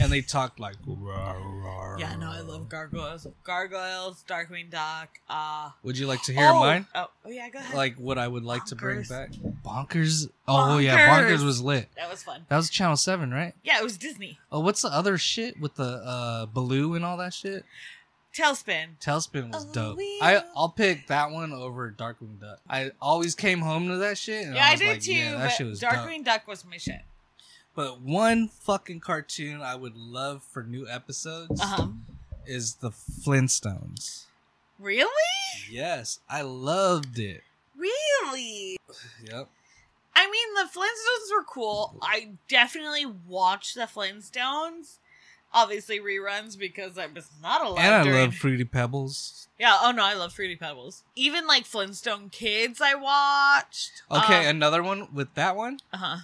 And 0.00 0.12
they 0.12 0.20
talked 0.20 0.60
like 0.60 0.76
Yeah, 0.86 2.16
no, 2.18 2.30
I 2.30 2.40
love 2.40 2.68
gargoyles. 2.68 3.26
Gargoyles, 3.44 4.24
Darkwing 4.28 4.70
Duck. 4.70 5.18
Uh 5.28 5.70
Would 5.82 5.98
you 5.98 6.06
like 6.06 6.22
to 6.24 6.32
hear 6.32 6.48
oh, 6.48 6.60
mine? 6.60 6.86
Oh, 6.94 7.06
oh 7.24 7.30
yeah, 7.30 7.48
go 7.48 7.58
ahead. 7.58 7.74
Like 7.74 7.96
what 7.96 8.18
I 8.18 8.28
would 8.28 8.44
like 8.44 8.64
to 8.66 8.76
bring 8.76 9.02
back? 9.02 9.30
Bonkers. 9.64 10.30
Oh 10.46 10.78
yeah, 10.78 11.08
Bonkers. 11.08 11.38
Bonkers 11.38 11.44
was 11.44 11.62
lit. 11.62 11.88
that 11.96 12.10
was 12.10 12.22
fun. 12.22 12.46
That 12.48 12.56
was 12.56 12.70
Channel 12.70 12.96
Seven, 12.96 13.32
right? 13.32 13.54
Yeah, 13.64 13.78
it 13.78 13.84
was 13.84 13.96
Disney. 13.96 14.38
Oh, 14.52 14.60
what's 14.60 14.82
the 14.82 14.88
other 14.88 15.18
shit 15.18 15.60
with 15.60 15.74
the 15.74 16.02
uh 16.04 16.46
Baloo 16.46 16.94
and 16.94 17.04
all 17.04 17.16
that 17.16 17.34
shit? 17.34 17.64
TaleSpin. 18.34 18.98
TaleSpin 19.00 19.52
was 19.52 19.66
Oh, 19.70 19.72
dope. 19.72 19.98
I 20.22 20.42
I'll 20.54 20.68
pick 20.68 21.08
that 21.08 21.30
one 21.30 21.52
over 21.52 21.90
Darkwing 21.90 22.40
Duck. 22.40 22.60
I 22.68 22.92
always 23.00 23.34
came 23.34 23.60
home 23.60 23.88
to 23.88 23.96
that 23.98 24.18
shit. 24.18 24.46
And 24.46 24.54
Yeah, 24.54 24.66
I, 24.68 24.70
was 24.72 24.80
did 24.80 24.88
like, 24.88 25.00
too. 25.02 25.12
Yeah, 25.12 25.32
that 25.32 25.38
but 25.38 25.48
shit 25.48 25.66
was 25.66 25.80
dope. 25.80 25.90
Darkwing 25.90 26.24
Duck 26.24 26.46
was 26.46 26.64
my 26.64 26.76
shit. 26.76 27.00
But 27.78 28.00
one 28.00 28.48
fucking 28.48 28.98
cartoon 28.98 29.62
I 29.62 29.76
would 29.76 29.96
love 29.96 30.42
for 30.42 30.64
new 30.64 30.88
episodes 30.88 31.60
Uh 31.60 31.64
huh. 31.64 31.86
is 32.44 32.74
the 32.74 32.90
Flintstones. 32.90 34.24
Really? 34.80 35.06
Yes, 35.70 36.18
I 36.28 36.42
loved 36.42 37.20
it. 37.20 37.44
Really? 37.76 38.78
Yep. 39.22 39.48
I 40.16 40.28
mean, 40.28 40.54
the 40.56 40.68
Flintstones 40.76 41.32
were 41.32 41.44
cool. 41.44 41.94
I 42.02 42.30
definitely 42.48 43.06
watched 43.06 43.76
the 43.76 43.82
Flintstones. 43.82 44.96
Obviously 45.54 46.00
reruns 46.00 46.58
because 46.58 46.98
I 46.98 47.06
was 47.06 47.28
not 47.40 47.64
allowed. 47.64 47.78
And 47.80 47.94
I 47.94 48.02
during... 48.02 48.24
love 48.24 48.34
Fruity 48.34 48.64
Pebbles. 48.64 49.46
Yeah. 49.56 49.78
Oh 49.82 49.92
no, 49.92 50.02
I 50.04 50.14
love 50.14 50.32
Fruity 50.32 50.56
Pebbles. 50.56 51.04
Even 51.14 51.46
like 51.46 51.64
Flintstone 51.64 52.28
Kids, 52.30 52.80
I 52.80 52.94
watched. 52.96 54.02
Okay, 54.10 54.46
Uh 54.48 54.50
another 54.50 54.82
one 54.82 55.14
with 55.14 55.32
that 55.34 55.54
one, 55.54 55.78
Uh 55.92 55.96
huh. 55.98 56.16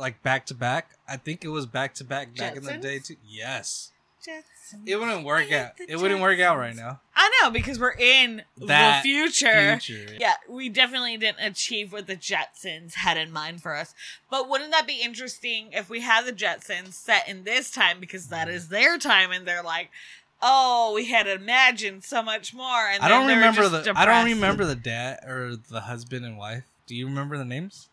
Like 0.00 0.22
back 0.22 0.46
to 0.46 0.54
back. 0.54 0.90
I 1.06 1.16
think 1.16 1.44
it 1.44 1.48
was 1.48 1.66
back 1.66 1.94
to 1.94 2.04
back 2.04 2.34
back 2.36 2.56
in 2.56 2.64
the 2.64 2.72
Jetsons? 2.72 2.82
day 2.82 2.98
too. 2.98 3.16
Yes. 3.28 3.92
Jetsons. 4.26 4.86
It 4.86 4.96
wouldn't 4.96 5.24
work 5.24 5.50
out. 5.52 5.72
It 5.88 5.98
wouldn't 5.98 6.20
work 6.20 6.40
out 6.40 6.58
right 6.58 6.76
now. 6.76 7.00
I 7.16 7.30
know 7.42 7.50
because 7.50 7.78
we're 7.78 7.94
in 7.98 8.42
That 8.66 9.02
the 9.02 9.08
future. 9.08 9.78
Future. 9.78 10.14
Yeah, 10.18 10.34
we 10.48 10.68
definitely 10.68 11.16
didn't 11.16 11.40
achieve 11.40 11.92
what 11.92 12.06
the 12.06 12.16
Jetsons 12.16 12.94
had 12.94 13.16
in 13.16 13.32
mind 13.32 13.62
for 13.62 13.74
us. 13.76 13.94
But 14.30 14.48
wouldn't 14.48 14.72
that 14.72 14.86
be 14.86 15.00
interesting 15.02 15.68
if 15.72 15.88
we 15.90 16.00
had 16.00 16.24
the 16.26 16.32
Jetsons 16.32 16.92
set 16.94 17.28
in 17.28 17.44
this 17.44 17.70
time 17.70 17.98
because 18.00 18.28
that 18.28 18.48
is 18.48 18.68
their 18.68 18.98
time 18.98 19.32
and 19.32 19.46
they're 19.46 19.62
like, 19.62 19.90
oh, 20.42 20.92
we 20.94 21.06
had 21.06 21.26
imagined 21.26 22.04
so 22.04 22.22
much 22.22 22.54
more. 22.54 22.88
And 22.88 23.02
I 23.02 23.08
don't 23.08 23.26
they're 23.26 23.36
remember 23.36 23.62
just 23.62 23.72
the 23.72 23.78
I 23.96 24.04
don't 24.04 24.24
depressed. 24.24 24.34
remember 24.34 24.64
the 24.66 24.74
dad 24.76 25.20
or 25.26 25.56
the 25.56 25.80
husband 25.82 26.24
and 26.24 26.36
wife. 26.38 26.64
Do 26.86 26.94
you 26.94 27.06
remember 27.06 27.36
the 27.38 27.44
names 27.44 27.88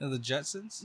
of 0.00 0.10
the 0.10 0.18
Jetsons? 0.18 0.84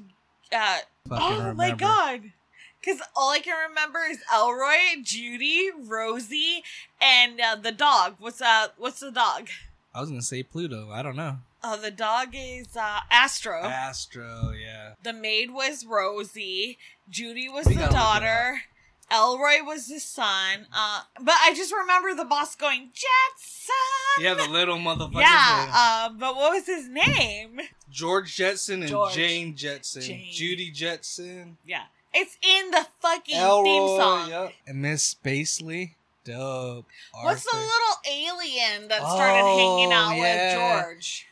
Uh, 0.52 0.80
oh 1.12 1.54
my 1.54 1.72
god. 1.72 2.32
Because 2.80 3.02
all 3.16 3.32
I 3.32 3.40
can 3.40 3.70
remember 3.70 4.00
is 4.10 4.20
Elroy, 4.34 5.02
Judy, 5.04 5.70
Rosie, 5.88 6.64
and 7.02 7.40
uh, 7.40 7.56
the 7.56 7.72
dog. 7.72 8.16
What's 8.20 8.42
uh, 8.42 8.68
what's 8.78 9.00
the 9.00 9.12
dog? 9.12 9.48
I 9.96 10.02
was 10.02 10.10
gonna 10.10 10.22
say 10.22 10.44
Pluto. 10.44 10.90
I 10.92 11.02
don't 11.02 11.16
know. 11.16 11.38
Uh, 11.64 11.78
the 11.78 11.92
dog 11.92 12.30
is 12.34 12.76
uh, 12.76 13.00
Astro. 13.10 13.62
Astro, 13.64 14.52
yeah. 14.52 14.96
The 15.02 15.14
maid 15.14 15.52
was 15.52 15.86
Rosie. 15.86 16.78
Judy 17.10 17.48
was 17.48 17.66
We 17.68 17.76
the 17.76 17.80
gotta 17.80 17.94
look 17.94 18.02
it 18.02 18.04
daughter. 18.04 18.62
Elroy 19.12 19.64
was 19.64 19.88
the 19.88 20.00
son. 20.00 20.66
Uh, 20.74 21.02
but 21.20 21.36
I 21.44 21.54
just 21.54 21.72
remember 21.74 22.14
the 22.16 22.26
boss 22.26 22.56
going 22.56 22.90
Jetson. 22.94 23.74
Yeah, 24.20 24.34
the 24.34 24.48
little 24.52 24.78
motherfucker. 24.78 25.22
Yeah. 25.22 25.72
Uh, 25.74 26.10
but 26.10 26.36
what 26.36 26.54
was 26.54 26.66
his 26.66 26.88
name? 26.90 27.60
George 27.92 28.36
Jetson 28.36 28.82
and 28.82 28.90
George. 28.90 29.14
Jane 29.14 29.56
Jetson. 29.56 30.02
Jane. 30.02 30.28
Judy 30.32 30.72
Jetson. 30.72 31.58
Yeah, 31.66 31.84
it's 32.14 32.38
in 32.42 32.72
the 32.72 32.88
fucking 33.02 33.36
theme 33.36 33.44
Elroy, 33.44 33.98
song. 34.00 34.30
yep. 34.30 34.54
And 34.68 34.82
Miss 34.82 35.14
Spacely. 35.16 35.92
Dope. 36.26 36.86
What's 37.22 37.44
the 37.44 37.58
little 37.58 37.98
alien 38.10 38.88
that 38.88 39.00
started 39.02 39.44
hanging 39.46 39.92
Oh, 39.92 39.96
out 39.96 40.16
yeah. 40.16 40.78
with 40.78 40.86
George? 40.96 41.28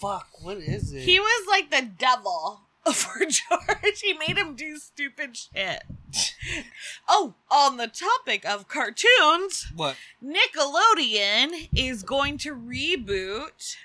Fuck, 0.00 0.28
what 0.40 0.56
is 0.56 0.92
it? 0.94 1.02
He 1.02 1.20
was 1.20 1.46
like 1.46 1.70
the 1.70 1.82
devil 1.86 2.62
for 2.92 3.20
George. 3.20 4.00
He 4.00 4.14
made 4.14 4.36
him 4.38 4.54
do 4.54 4.76
stupid 4.78 5.36
shit. 5.36 5.82
oh, 7.08 7.34
on 7.50 7.76
the 7.76 7.86
topic 7.86 8.44
of 8.44 8.68
cartoons, 8.68 9.70
what? 9.74 9.96
Nickelodeon 10.24 11.68
is 11.74 12.02
going 12.02 12.38
to 12.38 12.54
reboot 12.54 13.76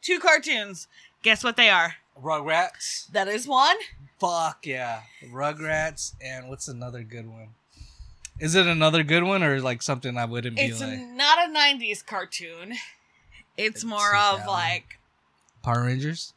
two 0.00 0.18
cartoons. 0.18 0.88
Guess 1.22 1.44
what 1.44 1.56
they 1.56 1.70
are? 1.70 1.96
Rugrats? 2.20 3.10
That 3.12 3.28
is 3.28 3.46
one. 3.46 3.76
Fuck 4.18 4.66
yeah. 4.66 5.02
Rugrats 5.24 6.14
and 6.20 6.48
what's 6.48 6.68
another 6.68 7.02
good 7.02 7.28
one? 7.28 7.48
Is 8.38 8.54
it 8.54 8.66
another 8.66 9.02
good 9.02 9.22
one 9.22 9.42
or 9.42 9.60
like 9.60 9.82
something 9.82 10.18
I 10.18 10.24
wouldn't 10.24 10.56
be 10.56 10.62
It's 10.62 10.80
like? 10.80 10.98
not 10.98 11.38
a 11.38 11.52
90s 11.52 12.04
cartoon. 12.04 12.72
It's 13.56 13.76
It's 13.76 13.84
more 13.84 14.16
of 14.16 14.46
like, 14.46 14.98
Power 15.62 15.84
Rangers? 15.84 16.34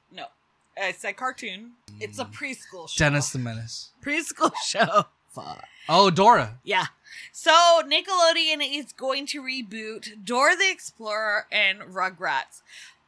No, 0.77 0.87
it's 0.87 1.03
a 1.03 1.13
cartoon. 1.13 1.71
It's 1.99 2.19
a 2.19 2.25
preschool 2.25 2.89
show. 2.89 2.97
Dennis 3.05 3.29
the 3.31 3.39
Menace. 3.39 3.91
preschool 4.03 4.51
show. 4.65 5.05
Fuck. 5.29 5.63
Oh, 5.87 6.09
Dora. 6.09 6.59
Yeah. 6.63 6.85
So 7.31 7.51
Nickelodeon 7.85 8.61
is 8.61 8.91
going 8.93 9.25
to 9.27 9.41
reboot 9.41 10.23
Dora 10.25 10.55
the 10.55 10.69
Explorer 10.71 11.47
and 11.51 11.79
Rugrats. 11.81 12.61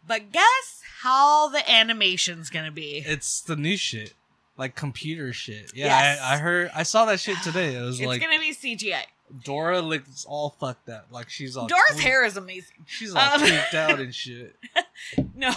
But 0.06 0.32
guess 0.32 0.82
how 1.02 1.50
the 1.50 1.70
animation's 1.70 2.50
gonna 2.50 2.72
be? 2.72 3.04
It's 3.06 3.42
the 3.42 3.56
new 3.58 3.76
shit, 3.76 4.14
like 4.58 4.76
computer 4.76 5.34
shit. 5.34 5.72
Yeah, 5.76 5.88
Yes. 5.88 6.20
I, 6.22 6.34
I 6.34 6.38
heard. 6.38 6.72
I 6.74 6.84
saw 6.84 7.06
that 7.06 7.20
shit 7.20 7.38
today. 7.44 7.76
It 7.76 7.82
was 7.82 8.00
It's 8.00 8.08
like 8.08 8.22
It's 8.22 8.26
gonna 8.26 8.40
be 8.40 8.54
CGI. 8.54 9.02
Dora 9.44 9.82
looks 9.82 10.24
all 10.26 10.52
fucked 10.60 10.88
up. 10.88 11.08
Like 11.12 11.30
she's 11.30 11.58
all 11.58 11.68
Dora's 11.68 11.84
tweaked- 11.92 12.04
hair 12.04 12.24
is 12.24 12.38
amazing. 12.38 12.78
She's 12.86 13.14
all 13.14 13.22
Um, 13.22 13.40
tweaked 13.42 13.74
out 13.74 14.00
and 14.00 14.16
shit. 14.16 14.56
No, 15.36 15.54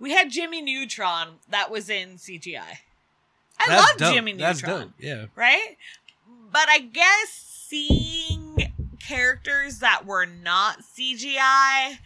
we 0.00 0.10
had 0.12 0.30
Jimmy 0.30 0.62
Neutron 0.62 1.34
that 1.48 1.70
was 1.70 1.88
in 1.88 2.16
CGI. 2.16 2.62
I 3.58 3.68
That's 3.68 3.88
love 3.90 3.96
dope. 3.98 4.14
Jimmy 4.14 4.32
Neutron. 4.32 4.48
That's 4.48 4.62
dope. 4.62 4.90
Yeah. 4.98 5.26
right? 5.36 5.76
But 6.52 6.68
I 6.68 6.78
guess 6.80 7.28
seeing 7.30 8.72
characters 8.98 9.78
that 9.78 10.04
were 10.06 10.26
not 10.26 10.78
CGI 10.80 11.98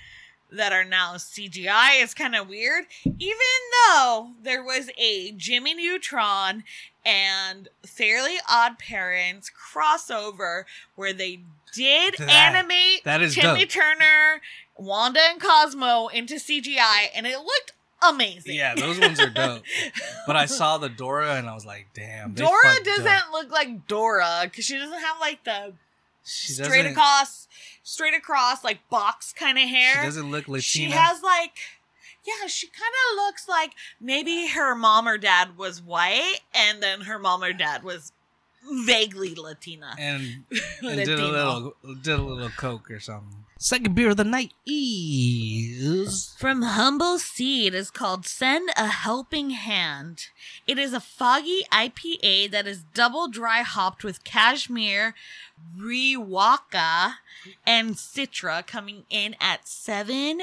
that 0.52 0.72
are 0.72 0.84
now 0.84 1.14
CGI 1.14 2.02
is 2.02 2.12
kind 2.14 2.34
of 2.36 2.48
weird. 2.48 2.84
Even 3.04 3.38
though 3.88 4.30
there 4.42 4.62
was 4.62 4.90
a 4.98 5.32
Jimmy 5.32 5.74
Neutron 5.74 6.64
and 7.04 7.68
Fairly 7.86 8.36
Odd 8.50 8.78
Parents 8.78 9.50
crossover 9.50 10.64
where 10.96 11.12
they 11.12 11.40
did 11.74 12.14
That- 12.18 12.30
animate 12.30 13.04
that 13.04 13.20
is 13.22 13.34
Timmy 13.34 13.60
dope. 13.60 13.70
Turner, 13.70 14.40
Wanda, 14.76 15.20
and 15.28 15.40
Cosmo 15.40 16.08
into 16.08 16.34
CGI, 16.36 17.10
and 17.14 17.26
it 17.26 17.38
looked 17.38 17.72
amazing. 18.10 18.54
Yeah, 18.54 18.74
those 18.74 18.98
ones 18.98 19.20
are 19.20 19.30
dope. 19.30 19.62
But 20.26 20.36
I 20.36 20.46
saw 20.46 20.78
the 20.78 20.88
Dora 20.88 21.34
and 21.34 21.48
I 21.48 21.54
was 21.54 21.66
like, 21.66 21.88
damn. 21.94 22.32
Dora 22.32 22.76
doesn't 22.82 23.06
up. 23.06 23.32
look 23.32 23.50
like 23.50 23.86
Dora 23.86 24.40
because 24.44 24.64
she 24.64 24.78
doesn't 24.78 25.00
have 25.00 25.16
like 25.20 25.44
the 25.44 25.72
She 26.24 26.52
straight 26.52 26.86
across, 26.86 27.46
straight 27.82 28.14
across 28.14 28.64
like 28.64 28.88
box 28.88 29.32
kind 29.32 29.58
of 29.58 29.68
hair. 29.68 29.96
She 29.96 30.06
doesn't 30.06 30.30
look 30.30 30.48
Latina. 30.48 30.62
She 30.62 30.90
has 30.90 31.22
like, 31.22 31.52
yeah, 32.26 32.46
she 32.46 32.68
kind 32.68 32.92
of 33.10 33.16
looks 33.24 33.48
like 33.48 33.72
maybe 34.00 34.48
her 34.48 34.74
mom 34.74 35.06
or 35.06 35.18
dad 35.18 35.58
was 35.58 35.82
white, 35.82 36.40
and 36.54 36.82
then 36.82 37.02
her 37.02 37.18
mom 37.18 37.42
or 37.42 37.52
dad 37.52 37.84
was 37.84 38.12
vaguely 38.72 39.34
Latina. 39.34 39.94
and, 39.98 40.44
and 40.82 40.96
did 41.04 41.20
a 41.20 41.26
little 41.26 41.74
did 42.02 42.18
a 42.18 42.22
little 42.22 42.48
coke 42.50 42.90
or 42.90 43.00
something. 43.00 43.43
Second 43.64 43.94
beer 43.94 44.10
of 44.10 44.18
the 44.18 44.24
night 44.24 44.52
is 44.66 46.34
From 46.36 46.60
Humble 46.60 47.18
Seed 47.18 47.72
is 47.72 47.90
called 47.90 48.26
Send 48.26 48.68
a 48.76 48.88
Helping 48.88 49.52
Hand. 49.52 50.26
It 50.66 50.78
is 50.78 50.92
a 50.92 51.00
foggy 51.00 51.62
IPA 51.72 52.50
that 52.50 52.66
is 52.66 52.82
double 52.92 53.26
dry 53.26 53.62
hopped 53.62 54.04
with 54.04 54.22
cashmere, 54.22 55.14
Riwaka, 55.78 57.14
and 57.66 57.94
Citra 57.94 58.66
coming 58.66 59.04
in 59.08 59.34
at 59.40 59.64
7%. 59.64 60.42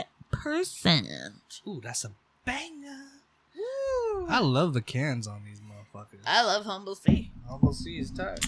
ooh, 1.68 1.80
that's 1.80 2.04
a 2.04 2.12
banger. 2.44 3.06
I 4.30 4.40
love 4.40 4.74
the 4.74 4.82
cans 4.82 5.28
on 5.28 5.44
these 5.46 5.62
motherfuckers. 5.62 6.24
I 6.26 6.42
love 6.42 6.66
Humble 6.66 6.96
Seed. 6.96 7.30
Almost 7.48 7.84
see 7.84 8.00
is 8.00 8.10
tight. 8.10 8.44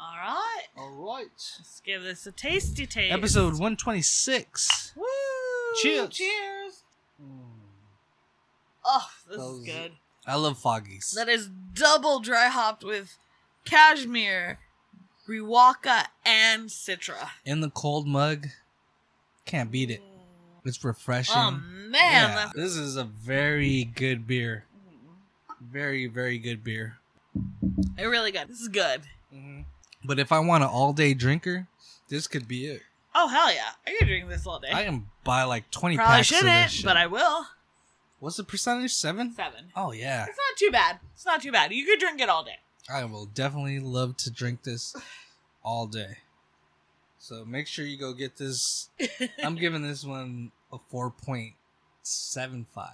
All 0.00 0.16
right. 0.16 0.62
All 0.76 0.90
right. 0.90 1.26
Let's 1.58 1.82
give 1.84 2.02
this 2.02 2.26
a 2.26 2.32
tasty 2.32 2.86
taste. 2.86 3.12
Episode 3.12 3.58
one 3.58 3.76
twenty 3.76 4.02
six. 4.02 4.92
Woo! 4.96 5.04
Cheers. 5.82 6.08
Cheers. 6.10 6.82
Hmm. 7.20 7.26
Oh, 8.84 9.06
this 9.28 9.36
Those- 9.36 9.60
is 9.60 9.66
good. 9.66 9.92
I 10.26 10.36
love 10.36 10.58
foggies. 10.58 11.12
That 11.14 11.28
is 11.28 11.48
double 11.74 12.20
dry 12.20 12.48
hopped 12.48 12.84
with 12.84 13.16
cashmere, 13.64 14.58
Riwaka, 15.28 16.06
and 16.24 16.68
Citra. 16.68 17.30
In 17.44 17.60
the 17.60 17.70
cold 17.70 18.06
mug, 18.06 18.46
can't 19.44 19.70
beat 19.70 19.90
it. 19.90 20.00
Mm. 20.00 20.06
It's 20.66 20.84
refreshing. 20.84 21.34
Oh 21.36 21.50
man, 21.52 21.92
Yeah, 22.30 22.50
this 22.54 22.76
is 22.76 22.96
a 22.96 23.04
very 23.04 23.84
good 23.84 24.26
beer. 24.26 24.66
Mm. 24.86 25.54
Very, 25.72 26.06
very 26.06 26.38
good 26.38 26.62
beer. 26.62 26.98
it's 27.96 28.06
really 28.06 28.30
good. 28.30 28.48
This 28.48 28.60
is 28.60 28.68
good. 28.68 29.02
But 30.04 30.18
if 30.18 30.32
I 30.32 30.38
want 30.40 30.64
an 30.64 30.70
all 30.70 30.92
day 30.92 31.14
drinker, 31.14 31.66
this 32.08 32.26
could 32.26 32.48
be 32.48 32.66
it. 32.66 32.82
Oh 33.14 33.28
hell 33.28 33.52
yeah, 33.52 33.70
I 33.86 33.96
could 33.98 34.06
drink 34.08 34.28
this 34.28 34.46
all 34.46 34.58
day. 34.60 34.70
I 34.72 34.84
can 34.84 35.06
buy 35.24 35.42
like 35.44 35.70
20 35.70 35.96
Probably 35.96 36.16
packs 36.16 36.30
of 36.30 36.36
this 36.36 36.40
shouldn't, 36.40 36.70
shit. 36.70 36.84
but 36.84 36.96
I 36.96 37.06
will. 37.06 37.46
What's 38.20 38.36
the 38.36 38.44
percentage? 38.44 38.92
Seven? 38.92 39.32
Seven. 39.34 39.72
Oh, 39.74 39.92
yeah. 39.92 40.26
It's 40.28 40.36
not 40.36 40.56
too 40.58 40.70
bad. 40.70 40.98
It's 41.14 41.24
not 41.24 41.40
too 41.42 41.50
bad. 41.52 41.72
You 41.72 41.86
could 41.86 41.98
drink 41.98 42.20
it 42.20 42.28
all 42.28 42.44
day. 42.44 42.58
I 42.92 43.04
will 43.04 43.24
definitely 43.24 43.80
love 43.80 44.16
to 44.18 44.30
drink 44.30 44.62
this 44.62 44.94
all 45.62 45.86
day. 45.86 46.18
So 47.18 47.44
make 47.46 47.66
sure 47.66 47.86
you 47.86 47.96
go 47.96 48.12
get 48.12 48.36
this. 48.36 48.90
I'm 49.42 49.54
giving 49.56 49.82
this 49.82 50.04
one 50.04 50.52
a 50.70 50.78
4.75. 50.92 52.88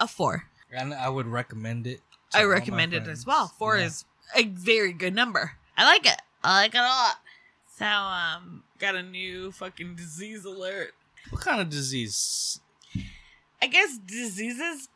A 0.00 0.08
four. 0.08 0.44
And 0.72 0.92
I 0.92 1.08
would 1.08 1.26
recommend 1.26 1.86
it. 1.86 2.00
I 2.34 2.44
recommend 2.44 2.92
it 2.94 3.06
as 3.08 3.24
well. 3.26 3.48
Four 3.48 3.78
Yeah. 3.78 3.86
is 3.86 4.04
a 4.36 4.44
very 4.44 4.92
good 4.92 5.14
number. 5.14 5.52
I 5.76 5.84
like 5.84 6.04
it. 6.06 6.20
I 6.42 6.62
like 6.62 6.74
it 6.74 6.78
a 6.78 6.82
lot. 6.82 7.16
So, 7.76 7.86
um, 7.86 8.62
got 8.78 8.94
a 8.96 9.02
new 9.02 9.52
fucking 9.52 9.94
disease 9.96 10.44
alert. 10.44 10.94
What 11.30 11.42
kind 11.42 11.60
of 11.60 11.68
disease? 11.68 12.60
I 13.60 13.66
guess 13.66 13.98
diseases 13.98 14.88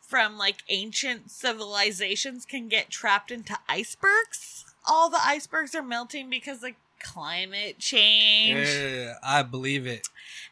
from 0.00 0.36
like 0.38 0.62
ancient 0.68 1.30
civilizations 1.30 2.44
can 2.44 2.68
get 2.68 2.90
trapped 2.90 3.30
into 3.30 3.58
icebergs. 3.68 4.64
All 4.86 5.08
the 5.10 5.18
icebergs 5.24 5.74
are 5.74 5.82
melting 5.82 6.28
because 6.30 6.62
like 6.62 6.76
climate 7.02 7.78
change. 7.78 8.68
Yeah, 8.68 9.14
I 9.22 9.42
believe 9.42 9.86
it. 9.86 10.08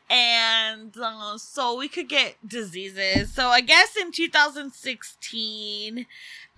and 0.09 0.95
uh, 0.97 1.37
so 1.39 1.77
we 1.77 1.89
could 1.89 2.09
get 2.09 2.37
diseases. 2.47 3.33
So 3.33 3.49
I 3.49 3.61
guess 3.61 3.97
in 3.97 4.13
2016, 4.13 6.07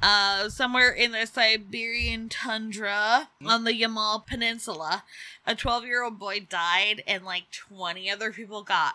uh, 0.03 0.49
somewhere 0.49 0.91
in 0.91 1.13
the 1.13 1.27
Siberian 1.27 2.29
tundra 2.29 3.29
on 3.45 3.65
the 3.65 3.73
Yamal 3.73 4.27
Peninsula, 4.27 5.05
a 5.47 5.55
12 5.55 5.85
year 5.85 6.03
old 6.03 6.19
boy 6.19 6.41
died, 6.41 7.03
and 7.07 7.25
like 7.25 7.51
20 7.51 8.11
other 8.11 8.33
people 8.33 8.63
got 8.63 8.95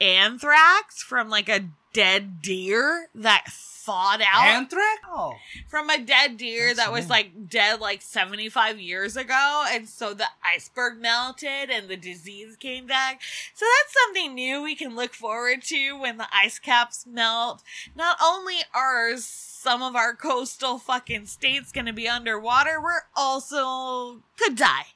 anthrax 0.00 1.02
from 1.02 1.28
like 1.28 1.48
a 1.48 1.68
dead 1.92 2.40
deer 2.42 3.08
that 3.14 3.44
thawed 3.48 4.20
out? 4.20 4.44
Anthrax? 4.44 5.00
Oh. 5.08 5.34
from 5.68 5.88
a 5.88 5.98
dead 5.98 6.36
deer 6.36 6.68
That's 6.68 6.80
that 6.80 6.92
was 6.92 7.08
like 7.08 7.48
dead 7.48 7.80
like 7.80 8.02
75 8.02 8.78
years 8.78 9.16
ago 9.16 9.64
and 9.70 9.88
so 9.88 10.12
the 10.12 10.26
iceberg 10.44 11.00
melted 11.00 11.70
and 11.70 11.88
the 11.88 11.96
disease 11.96 12.56
came 12.56 12.86
back. 12.86 13.22
So 13.54 13.64
that's 13.64 13.94
something 14.04 14.34
new 14.34 14.62
we 14.62 14.74
can 14.74 14.94
look 14.94 15.14
forward 15.14 15.62
to 15.64 15.98
when 15.98 16.18
the 16.18 16.28
ice 16.32 16.58
caps 16.58 17.06
melt. 17.06 17.62
Not 17.96 18.18
only 18.22 18.56
are 18.74 19.16
some 19.16 19.82
of 19.82 19.96
our 19.96 20.14
coastal 20.14 20.78
fucking 20.78 21.26
states 21.26 21.72
gonna 21.72 21.92
be 21.92 22.06
underwater 22.08 22.80
we're 22.80 23.02
also 23.16 24.22
could 24.36 24.56
die 24.56 24.86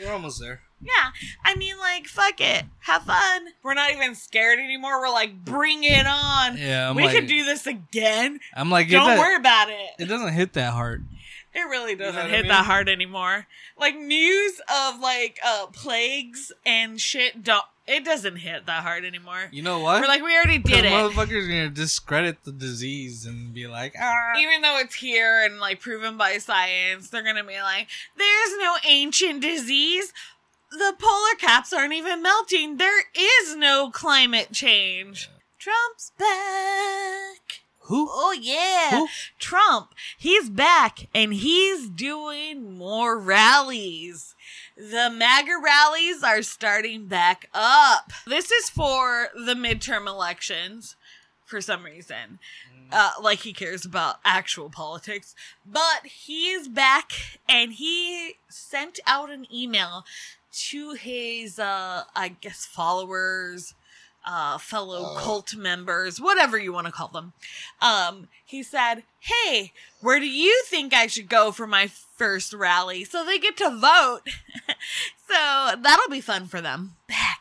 We're 0.00 0.12
almost 0.12 0.40
there. 0.40 0.60
yeah 0.80 1.10
i 1.44 1.54
mean 1.56 1.76
like 1.78 2.06
fuck 2.06 2.40
it. 2.40 2.64
Have 2.80 3.02
fun. 3.04 3.48
We're 3.62 3.74
not 3.74 3.92
even 3.92 4.14
scared 4.14 4.58
anymore. 4.58 5.00
We're 5.00 5.10
like 5.10 5.44
bring 5.44 5.84
it 5.84 6.06
on. 6.06 6.56
Yeah, 6.56 6.88
I'm 6.90 6.96
we 6.96 7.04
like, 7.04 7.14
could 7.14 7.26
do 7.26 7.44
this 7.44 7.66
again. 7.66 8.40
I'm 8.54 8.70
like, 8.70 8.88
don't 8.88 9.06
does- 9.06 9.18
worry 9.18 9.36
about 9.36 9.68
it. 9.68 9.90
It 9.98 10.06
doesn't 10.06 10.32
hit 10.32 10.54
that 10.54 10.72
hard. 10.72 11.04
It 11.54 11.60
really 11.60 11.94
doesn't 11.94 12.14
what 12.16 12.26
I 12.26 12.28
hit 12.28 12.42
mean? 12.42 12.48
that 12.48 12.64
hard 12.64 12.88
anymore. 12.88 13.46
Like 13.78 13.96
news 13.96 14.60
of 14.68 15.00
like 15.00 15.38
uh 15.44 15.66
plagues 15.66 16.52
and 16.64 17.00
shit 17.00 17.42
don't 17.42 17.64
it 17.86 18.04
doesn't 18.04 18.36
hit 18.36 18.66
that 18.66 18.82
hard 18.84 19.04
anymore. 19.04 19.48
You 19.50 19.62
know 19.62 19.80
what? 19.80 20.00
We're 20.00 20.06
like 20.06 20.22
we 20.22 20.34
already 20.36 20.58
did 20.58 20.84
it. 20.84 20.92
motherfuckers 20.92 21.48
gonna 21.48 21.70
discredit 21.70 22.44
the 22.44 22.52
disease 22.52 23.26
and 23.26 23.52
be 23.52 23.66
like, 23.66 23.94
ah. 24.00 24.38
Even 24.38 24.62
though 24.62 24.78
it's 24.78 24.94
here 24.94 25.44
and 25.44 25.58
like 25.58 25.80
proven 25.80 26.16
by 26.16 26.38
science, 26.38 27.10
they're 27.10 27.24
gonna 27.24 27.42
be 27.42 27.60
like, 27.60 27.88
there's 28.16 28.56
no 28.58 28.76
ancient 28.86 29.40
disease. 29.42 30.12
The 30.70 30.94
polar 31.00 31.34
caps 31.38 31.72
aren't 31.72 31.94
even 31.94 32.22
melting. 32.22 32.76
There 32.76 33.00
is 33.16 33.56
no 33.56 33.90
climate 33.90 34.52
change. 34.52 35.28
Trump's 35.58 36.12
back. 36.16 37.59
Who? 37.90 38.08
Oh 38.08 38.32
yeah. 38.40 38.90
Who? 39.00 39.08
Trump, 39.40 39.94
he's 40.16 40.48
back 40.48 41.08
and 41.12 41.34
he's 41.34 41.88
doing 41.88 42.78
more 42.78 43.18
rallies. 43.18 44.36
The 44.76 45.10
MAGA 45.10 45.58
rallies 45.62 46.22
are 46.22 46.42
starting 46.42 47.06
back 47.06 47.48
up. 47.52 48.12
This 48.28 48.52
is 48.52 48.70
for 48.70 49.30
the 49.34 49.54
midterm 49.54 50.06
elections 50.06 50.94
for 51.44 51.60
some 51.60 51.82
reason. 51.84 52.38
Uh, 52.92 53.10
like 53.20 53.40
he 53.40 53.52
cares 53.52 53.84
about 53.84 54.20
actual 54.24 54.70
politics. 54.70 55.34
But 55.66 56.06
he's 56.06 56.68
back 56.68 57.40
and 57.48 57.72
he 57.72 58.36
sent 58.48 59.00
out 59.04 59.30
an 59.30 59.46
email 59.52 60.04
to 60.52 60.92
his, 60.92 61.58
uh, 61.58 62.04
I 62.14 62.28
guess, 62.40 62.66
followers, 62.66 63.74
uh, 64.26 64.58
fellow 64.58 65.16
cult 65.16 65.54
members, 65.54 66.20
whatever 66.20 66.58
you 66.58 66.72
want 66.72 66.86
to 66.86 66.92
call 66.92 67.08
them. 67.08 67.32
Um, 67.80 68.28
he 68.44 68.62
said, 68.62 69.04
Hey, 69.20 69.72
where 70.00 70.20
do 70.20 70.26
you 70.26 70.62
think 70.66 70.94
I 70.94 71.06
should 71.06 71.28
go 71.28 71.52
for 71.52 71.66
my 71.66 71.88
first 72.16 72.52
rally? 72.52 73.04
So 73.04 73.24
they 73.24 73.38
get 73.38 73.56
to 73.58 73.70
vote. 73.70 74.22
so 75.28 75.80
that'll 75.80 76.10
be 76.10 76.20
fun 76.20 76.46
for 76.46 76.60
them. 76.60 76.96
Back. 77.08 77.40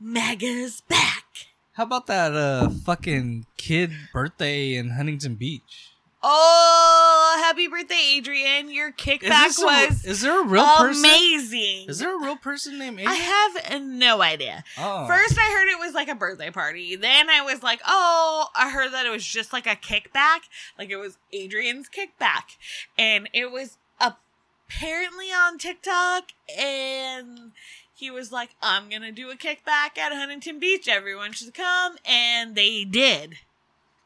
MAGA's 0.00 0.80
back. 0.82 1.24
How 1.72 1.84
about 1.84 2.06
that 2.08 2.34
uh 2.34 2.68
fucking 2.68 3.46
kid 3.56 3.92
birthday 4.12 4.74
in 4.74 4.90
Huntington 4.90 5.36
Beach? 5.36 5.92
Oh, 6.22 7.40
happy 7.42 7.66
birthday, 7.66 7.98
Adrian! 8.16 8.70
Your 8.70 8.88
Is, 8.88 8.94
kickback 8.94 9.58
a- 9.60 9.64
was 9.64 10.04
is 10.04 10.20
there 10.20 10.42
a 10.42 10.46
real 10.46 10.66
person? 10.76 11.04
amazing. 11.04 11.88
Is 11.88 11.98
there 11.98 12.14
a 12.14 12.22
real 12.22 12.36
person 12.36 12.78
named 12.78 13.00
Adrian? 13.00 13.08
I 13.10 13.14
have 13.62 13.82
no 13.82 14.20
idea. 14.20 14.62
oh. 14.78 15.06
First, 15.06 15.38
I 15.38 15.50
heard 15.50 15.68
it 15.68 15.78
was 15.78 15.94
like 15.94 16.08
a 16.08 16.14
birthday 16.14 16.50
party. 16.50 16.94
Then 16.96 17.30
I 17.30 17.40
was 17.42 17.62
like, 17.62 17.80
oh, 17.86 18.48
I 18.54 18.70
heard 18.70 18.92
that 18.92 19.06
it 19.06 19.10
was 19.10 19.24
just 19.24 19.52
like 19.52 19.66
a 19.66 19.76
kickback. 19.76 20.40
Like 20.78 20.90
it 20.90 20.96
was 20.96 21.16
Adrian's 21.32 21.88
kickback. 21.88 22.56
And 22.98 23.28
it 23.32 23.50
was 23.50 23.78
apparently 23.98 25.26
on 25.32 25.56
TikTok. 25.58 26.32
And 26.58 27.52
he 27.94 28.10
was 28.10 28.30
like, 28.30 28.50
I'm 28.62 28.88
going 28.90 29.02
to 29.02 29.12
do 29.12 29.30
a 29.30 29.36
kickback 29.36 29.96
at 29.98 30.12
Huntington 30.12 30.58
Beach. 30.58 30.86
Everyone 30.88 31.32
should 31.32 31.54
come. 31.54 31.96
And 32.04 32.54
they 32.54 32.84
did. 32.84 33.36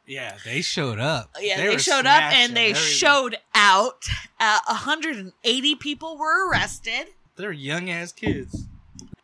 Yeah, 0.06 0.36
they 0.44 0.60
showed 0.62 0.98
up. 0.98 1.30
Yeah, 1.40 1.56
they, 1.56 1.68
were 1.68 1.78
showed 1.78 2.06
up 2.06 2.22
and 2.32 2.56
they 2.56 2.70
everything. 2.70 2.90
showed 2.92 3.36
out. 3.54 4.06
Uh, 4.38 4.58
180 4.66 5.74
people 5.76 6.16
were 6.18 6.48
arrested. 6.50 7.08
They're 7.36 7.52
young 7.52 7.90
ass 7.90 8.12
kids. 8.12 8.66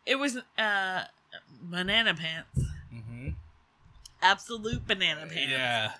It 0.05 0.15
was 0.15 0.37
uh, 0.57 1.03
banana 1.61 2.13
pants. 2.15 2.59
Mm-hmm. 2.93 3.29
Absolute 4.21 4.85
banana 4.87 5.21
pants. 5.27 5.51
Yeah. 5.51 5.91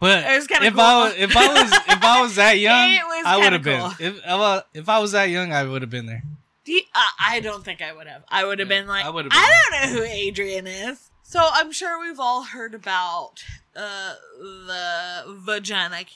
But 0.00 0.24
It 0.24 0.36
was 0.36 0.46
kinda 0.46 0.66
if 0.66 0.78
I 0.78 1.04
was 1.04 1.14
if 1.16 1.36
I 1.36 1.46
was 1.62 1.72
if 1.72 2.02
I 2.04 2.20
was 2.20 2.34
that 2.36 2.58
young, 2.58 2.90
was 2.90 3.24
I 3.26 3.36
would 3.38 3.52
have 3.52 3.62
been. 3.62 3.80
cool. 3.80 3.90
If 4.00 4.16
if 4.18 4.24
I, 4.26 4.62
if 4.74 4.88
I 4.88 4.98
was 4.98 5.12
that 5.12 5.30
young, 5.30 5.52
I 5.52 5.64
would 5.64 5.82
have 5.82 5.90
been 5.90 6.06
there. 6.06 6.22
You- 6.66 6.82
uh, 6.94 7.00
I 7.20 7.40
don't 7.40 7.64
think 7.64 7.80
I 7.82 7.92
would 7.92 8.06
have. 8.06 8.22
I 8.28 8.44
would 8.44 8.58
have 8.58 8.70
Yeah, 8.70 8.80
been 8.80 8.88
like, 8.88 9.04
I 9.04 9.08
I, 9.08 9.12
don't 9.12 9.92
know 9.92 9.98
who 9.98 10.04
Adrian 10.04 10.66
is. 10.66 11.10
So 11.26 11.40
I'm 11.52 11.72
sure 11.72 11.98
we've 12.00 12.20
all 12.20 12.44
heard 12.44 12.74
about 12.74 13.42
uh, 13.74 14.14
the 14.38 15.24
vagina 15.26 16.00
c- 16.00 16.06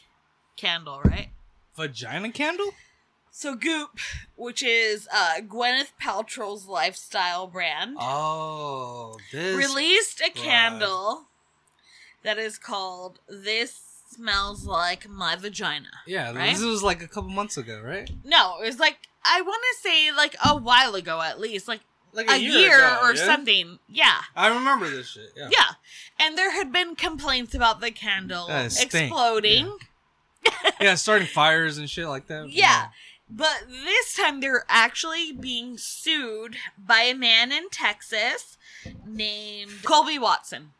candle, 0.57 1.01
right? 1.03 1.31
Vagina 1.77 2.31
candle? 2.31 2.75
So 3.31 3.55
Goop, 3.55 3.99
which 4.37 4.63
is 4.63 5.09
uh, 5.13 5.41
Gwyneth 5.41 5.93
Paltrow's 6.01 6.67
lifestyle 6.67 7.47
brand, 7.47 7.97
Oh, 7.99 9.17
this. 9.33 9.57
released 9.57 10.21
a 10.21 10.31
broad. 10.31 10.45
candle 10.45 11.23
that 12.23 12.37
is 12.39 12.59
called 12.59 13.21
"This 13.29 13.81
Smells 14.11 14.67
Like 14.67 15.09
My 15.09 15.37
Vagina." 15.37 15.89
Yeah, 16.07 16.33
right? 16.33 16.53
this 16.55 16.63
was 16.63 16.83
like 16.83 17.03
a 17.03 17.09
couple 17.09 17.31
months 17.31 17.57
ago, 17.57 17.81
right? 17.83 18.11
No, 18.25 18.61
it 18.61 18.67
was 18.67 18.79
like 18.79 18.99
I 19.25 19.41
want 19.41 19.63
to 19.73 19.89
say 19.89 20.13
like 20.13 20.37
a 20.45 20.57
while 20.57 20.95
ago, 20.97 21.23
at 21.23 21.41
least 21.41 21.67
like 21.67 21.81
Like 22.13 22.31
a, 22.31 22.39
year, 22.41 22.79
ago, 22.79 22.99
or 23.03 23.15
yeah? 23.15 23.25
something. 23.25 23.79
Yeah. 23.89 24.21
I 24.35 24.49
remember 24.49 24.89
this 24.89 25.09
shit. 25.09 25.33
Yeah. 25.37 25.49
Yeah. 25.51 25.71
And 26.19 26.37
there 26.37 26.53
had 26.53 26.73
been 26.73 26.97
complaints 26.97 27.55
about 27.55 27.81
the 27.81 27.91
candle 27.91 28.49
exploding. 28.49 29.73
Yeah, 30.81 30.95
starting 30.95 31.29
fires 31.29 31.79
and 31.79 31.89
shit 31.89 32.09
like 32.09 32.27
that. 32.29 32.51
Yeah. 32.51 32.89
But 33.31 33.65
this 33.69 34.15
time 34.15 34.41
they're 34.41 34.65
actually 34.69 35.33
being 35.33 35.77
sued 35.77 36.57
by 36.79 37.01
a 37.01 37.15
man 37.15 37.53
in 37.53 37.69
Texas 37.71 38.57
named 39.07 39.83
Colby 39.85 40.19
Watson. 40.19 40.73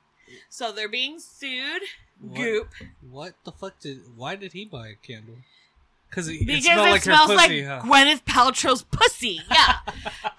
So 0.49 0.73
they're 0.73 0.89
being 0.89 1.19
sued. 1.19 1.83
What? 2.21 2.37
Goop. 2.37 2.69
What 3.09 3.35
the 3.45 3.53
fuck 3.53 3.79
did? 3.81 4.01
Why 4.17 4.35
did 4.35 4.53
he 4.53 4.65
buy 4.65 4.89
a 4.89 4.95
candle? 4.95 5.37
Because 6.09 6.29
it, 6.29 6.47
Because 6.47 6.67
it 6.67 6.77
like 6.77 7.03
smells 7.03 7.31
pussy, 7.31 7.65
like 7.67 7.83
huh? 7.83 7.83
Gwyneth 7.85 8.25
Paltrow's 8.25 8.83
pussy. 8.83 9.41
Yeah. 9.51 9.77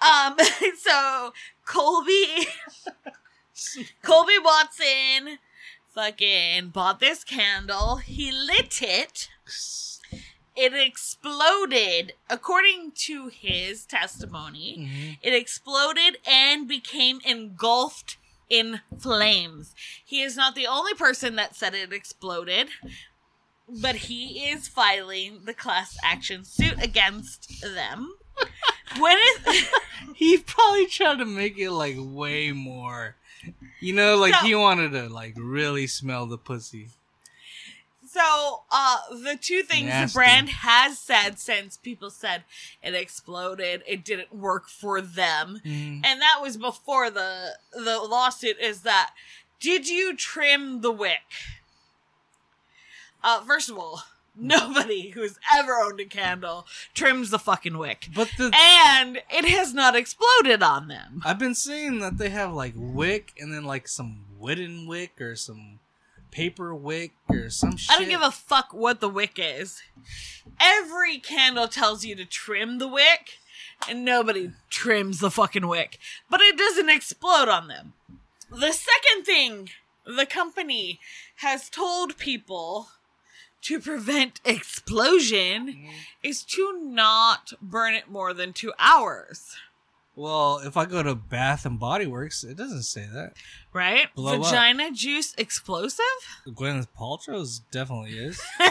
um 0.00 0.36
so 0.78 1.32
Colby 1.64 2.46
Colby 4.02 4.38
Watson 4.42 5.38
fucking 5.94 6.68
bought 6.68 7.00
this 7.00 7.24
candle. 7.24 7.96
He 7.96 8.30
lit 8.32 8.80
it. 8.82 9.28
It 10.56 10.74
exploded. 10.74 12.12
According 12.28 12.92
to 13.06 13.28
his 13.28 13.84
testimony, 13.84 14.76
Mhm. 14.78 15.18
it 15.22 15.32
exploded 15.34 16.18
and 16.26 16.66
became 16.68 17.20
engulfed 17.24 18.16
in 18.48 18.80
flames. 18.98 19.74
He 20.04 20.22
is 20.22 20.36
not 20.36 20.54
the 20.54 20.66
only 20.66 20.92
person 20.94 21.36
that 21.36 21.54
said 21.54 21.74
it 21.74 21.92
exploded, 21.92 22.68
but 23.80 23.94
he 23.96 24.48
is 24.50 24.68
filing 24.68 25.40
the 25.44 25.54
class 25.54 25.96
action 26.04 26.44
suit 26.44 26.74
against 26.82 27.62
them. 27.62 28.14
Gwyneth. 28.94 29.66
He 30.14 30.38
probably 30.38 30.86
tried 30.86 31.18
to 31.18 31.24
make 31.26 31.58
it 31.58 31.70
like 31.70 31.94
way 31.98 32.52
more. 32.52 33.16
You 33.80 33.92
know, 33.94 34.16
like 34.16 34.34
So- 34.34 34.46
he 34.46 34.54
wanted 34.54 34.92
to 34.92 35.08
like 35.08 35.34
really 35.36 35.86
smell 35.86 36.26
the 36.26 36.38
pussy. 36.38 36.88
So, 38.06 38.62
uh, 38.72 38.98
the 39.12 39.38
two 39.40 39.62
things 39.62 39.86
Nasty. 39.86 40.12
the 40.12 40.16
brand 40.16 40.48
has 40.48 40.98
said 40.98 41.38
since 41.38 41.76
people 41.76 42.10
said 42.10 42.42
it 42.82 42.92
exploded, 42.94 43.82
it 43.86 44.04
didn't 44.04 44.34
work 44.34 44.68
for 44.68 45.00
them, 45.00 45.60
Mhm. 45.64 46.00
and 46.04 46.20
that 46.20 46.38
was 46.42 46.56
before 46.56 47.08
the 47.08 47.56
the 47.72 47.98
lawsuit. 48.00 48.58
Is 48.58 48.80
that 48.82 49.12
did 49.60 49.86
you 49.88 50.16
trim 50.16 50.80
the 50.80 50.90
wick? 50.90 51.20
Uh, 53.22 53.40
first 53.42 53.70
of 53.70 53.78
all, 53.78 54.02
nobody 54.36 55.10
who's 55.10 55.38
ever 55.54 55.72
owned 55.74 56.00
a 56.00 56.04
candle 56.04 56.66
trims 56.94 57.30
the 57.30 57.38
fucking 57.38 57.76
wick, 57.76 58.08
But 58.14 58.30
the 58.38 58.52
and 58.54 59.20
it 59.30 59.44
has 59.46 59.74
not 59.74 59.96
exploded 59.96 60.62
on 60.62 60.88
them. 60.88 61.20
I've 61.24 61.38
been 61.38 61.54
seeing 61.54 61.98
that 62.00 62.18
they 62.18 62.30
have 62.30 62.52
like 62.52 62.74
wick 62.76 63.32
and 63.38 63.52
then 63.52 63.64
like 63.64 63.88
some 63.88 64.24
wooden 64.38 64.86
wick 64.86 65.20
or 65.20 65.36
some 65.36 65.80
paper 66.30 66.74
wick 66.74 67.12
or 67.28 67.50
some 67.50 67.76
shit. 67.76 67.94
I 67.94 67.98
don't 67.98 68.08
give 68.08 68.22
a 68.22 68.30
fuck 68.30 68.72
what 68.72 69.00
the 69.00 69.08
wick 69.08 69.32
is. 69.36 69.82
Every 70.60 71.18
candle 71.18 71.68
tells 71.68 72.04
you 72.04 72.14
to 72.16 72.24
trim 72.24 72.78
the 72.78 72.88
wick, 72.88 73.38
and 73.88 74.04
nobody 74.04 74.52
trims 74.68 75.18
the 75.20 75.30
fucking 75.30 75.66
wick. 75.66 75.98
But 76.30 76.40
it 76.40 76.56
doesn't 76.56 76.88
explode 76.88 77.48
on 77.48 77.68
them. 77.68 77.94
The 78.50 78.72
second 78.72 79.24
thing 79.24 79.70
the 80.06 80.26
company 80.26 81.00
has 81.36 81.68
told 81.68 82.16
people 82.16 82.88
to 83.62 83.78
prevent 83.80 84.40
explosion 84.44 85.68
Mhm. 85.68 85.92
is 86.22 86.42
to 86.44 86.78
not 86.82 87.52
burn 87.60 87.94
it 87.94 88.08
more 88.10 88.32
than 88.34 88.52
two 88.52 88.72
hours. 88.78 89.54
Well, 90.16 90.58
if 90.58 90.76
I 90.76 90.84
go 90.86 91.02
to 91.02 91.14
Bath 91.14 91.64
and 91.64 91.78
Body 91.78 92.06
Works, 92.06 92.42
it 92.44 92.56
doesn't 92.56 92.82
say 92.82 93.06
that. 93.12 93.34
Right? 93.72 94.12
Blow 94.14 94.34
up. 94.40 94.44
Vagina 94.44 94.90
juice 94.90 95.34
explosive? 95.38 96.04
Gwyneth 96.48 96.88
Paltrow's 96.98 97.60
definitely 97.70 98.18
is. 98.18 98.38
so 98.58 98.64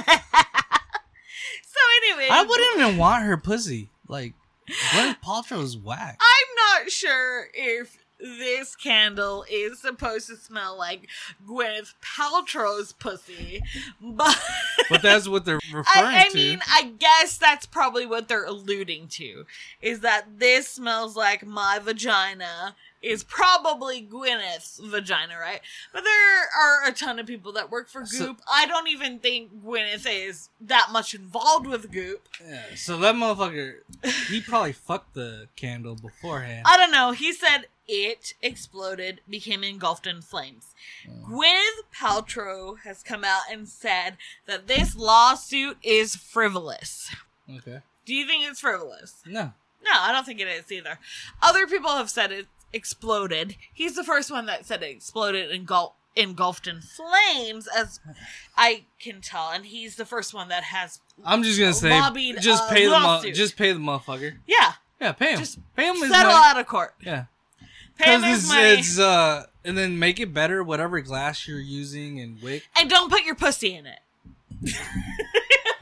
anyway. 2.03 2.27
I 2.29 2.43
wouldn't 2.47 2.75
even 2.79 2.97
want 2.97 3.23
her 3.25 3.37
pussy. 3.37 3.89
Like 4.07 4.33
Gwyneth 4.91 5.21
Paltrow's 5.21 5.77
whack. 5.77 6.19
I'm 6.21 6.81
not 6.83 6.91
sure 6.91 7.47
if 7.53 7.97
this 8.19 8.75
candle 8.75 9.45
is 9.49 9.79
supposed 9.79 10.27
to 10.27 10.35
smell 10.35 10.77
like 10.77 11.07
Gwyneth 11.47 11.93
Paltrow's 12.03 12.91
pussy, 12.93 13.61
but 14.01 14.37
But 14.89 15.01
that's 15.01 15.27
what 15.27 15.45
they're 15.45 15.55
referring 15.73 15.85
I, 15.87 16.25
I 16.25 16.29
to. 16.29 16.35
mean, 16.35 16.59
I 16.67 16.91
guess 16.99 17.37
that's 17.37 17.65
probably 17.65 18.05
what 18.05 18.27
they're 18.27 18.45
alluding 18.45 19.07
to 19.09 19.45
is 19.81 20.01
that 20.01 20.39
this 20.39 20.67
smells 20.67 21.15
like 21.15 21.45
my 21.45 21.79
vagina 21.81 22.75
is 23.01 23.23
probably 23.23 24.01
Gwyneth's 24.01 24.79
vagina, 24.83 25.37
right? 25.39 25.61
But 25.93 26.03
there 26.03 26.41
are 26.59 26.87
a 26.87 26.91
ton 26.91 27.17
of 27.19 27.25
people 27.25 27.51
that 27.53 27.71
work 27.71 27.87
for 27.89 28.05
So- 28.05 28.27
Goop. 28.27 28.41
I 28.51 28.65
don't 28.65 28.87
even 28.87 29.19
think 29.19 29.63
Gwyneth 29.63 30.05
is 30.07 30.49
that 30.61 30.89
much 30.91 31.13
involved 31.13 31.65
with 31.67 31.91
Goop. 31.91 32.27
yeah, 32.45 32.75
so 32.75 32.97
that 32.97 33.15
motherfucker, 33.15 33.75
he 34.29 34.41
probably 34.41 34.73
fucked 34.73 35.13
the 35.13 35.47
candle 35.55 35.95
beforehand. 35.95 36.63
I 36.65 36.77
don't 36.77 36.91
know. 36.91 37.11
He 37.11 37.31
said 37.33 37.67
it 37.87 38.33
exploded, 38.41 39.21
became 39.29 39.63
engulfed 39.63 40.05
in 40.05 40.21
flames. 40.21 40.75
Mm. 41.07 41.23
Gwyneth 41.23 41.83
Paltrow 41.95 42.79
has 42.83 43.01
come 43.01 43.23
out 43.23 43.43
and 43.51 43.67
said 43.67 44.17
that 44.45 44.67
this 44.67 44.95
lawsuit 44.95 45.77
is 45.81 46.15
frivolous. 46.15 47.15
okay. 47.57 47.79
Do 48.05 48.13
you 48.13 48.25
think 48.27 48.43
it's 48.47 48.59
frivolous? 48.59 49.21
No. 49.25 49.53
No, 49.83 49.91
I 49.93 50.11
don't 50.11 50.25
think 50.25 50.39
it 50.39 50.47
is 50.47 50.71
either. 50.71 50.99
Other 51.41 51.65
people 51.65 51.91
have 51.91 52.09
said 52.09 52.31
it 52.31 52.47
exploded. 52.73 53.55
He's 53.73 53.95
the 53.95 54.03
first 54.03 54.31
one 54.31 54.45
that 54.47 54.65
said 54.65 54.83
it 54.83 54.89
exploded 54.89 55.51
and 55.51 55.67
engul- 55.67 55.93
engulfed 56.15 56.67
in 56.67 56.81
flames, 56.81 57.67
as 57.67 57.99
I 58.57 58.83
can 58.99 59.21
tell, 59.21 59.49
and 59.51 59.65
he's 59.65 59.95
the 59.95 60.05
first 60.05 60.33
one 60.33 60.49
that 60.49 60.63
has. 60.65 60.99
I'm 61.25 61.43
just 61.43 61.59
gonna 61.59 61.73
say, 61.73 61.89
Lobbied 61.89 62.41
just 62.41 62.69
a 62.69 62.73
pay 62.73 62.85
the 62.85 62.91
lawsuit. 62.91 63.35
just 63.35 63.55
pay 63.57 63.71
the 63.71 63.79
motherfucker. 63.79 64.37
Yeah, 64.47 64.73
Yeah, 64.99 65.11
pay 65.13 65.31
him. 65.33 65.39
Just 65.39 65.59
pay 65.75 65.87
him 65.87 65.95
his 65.95 66.09
settle 66.11 66.31
money. 66.31 66.43
out 66.45 66.59
of 66.59 66.67
court. 66.67 66.95
Yeah, 67.01 67.25
Pay 67.97 68.15
him 68.15 68.23
his 68.23 68.39
it's, 68.43 68.49
money, 68.49 68.61
it's 68.69 68.99
uh, 68.99 69.45
and 69.63 69.77
then 69.77 69.99
make 69.99 70.19
it 70.19 70.33
better. 70.33 70.63
Whatever 70.63 70.99
glass 71.01 71.47
you're 71.47 71.59
using 71.59 72.19
and 72.19 72.41
wick, 72.41 72.63
and 72.79 72.89
don't 72.89 73.09
put 73.11 73.23
your 73.23 73.35
pussy 73.35 73.75
in 73.75 73.85
it. 73.85 73.99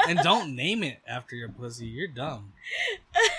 and 0.07 0.19
don't 0.19 0.55
name 0.55 0.83
it 0.83 0.99
after 1.07 1.35
your 1.35 1.49
pussy. 1.49 1.85
You're 1.87 2.07
dumb. 2.07 2.53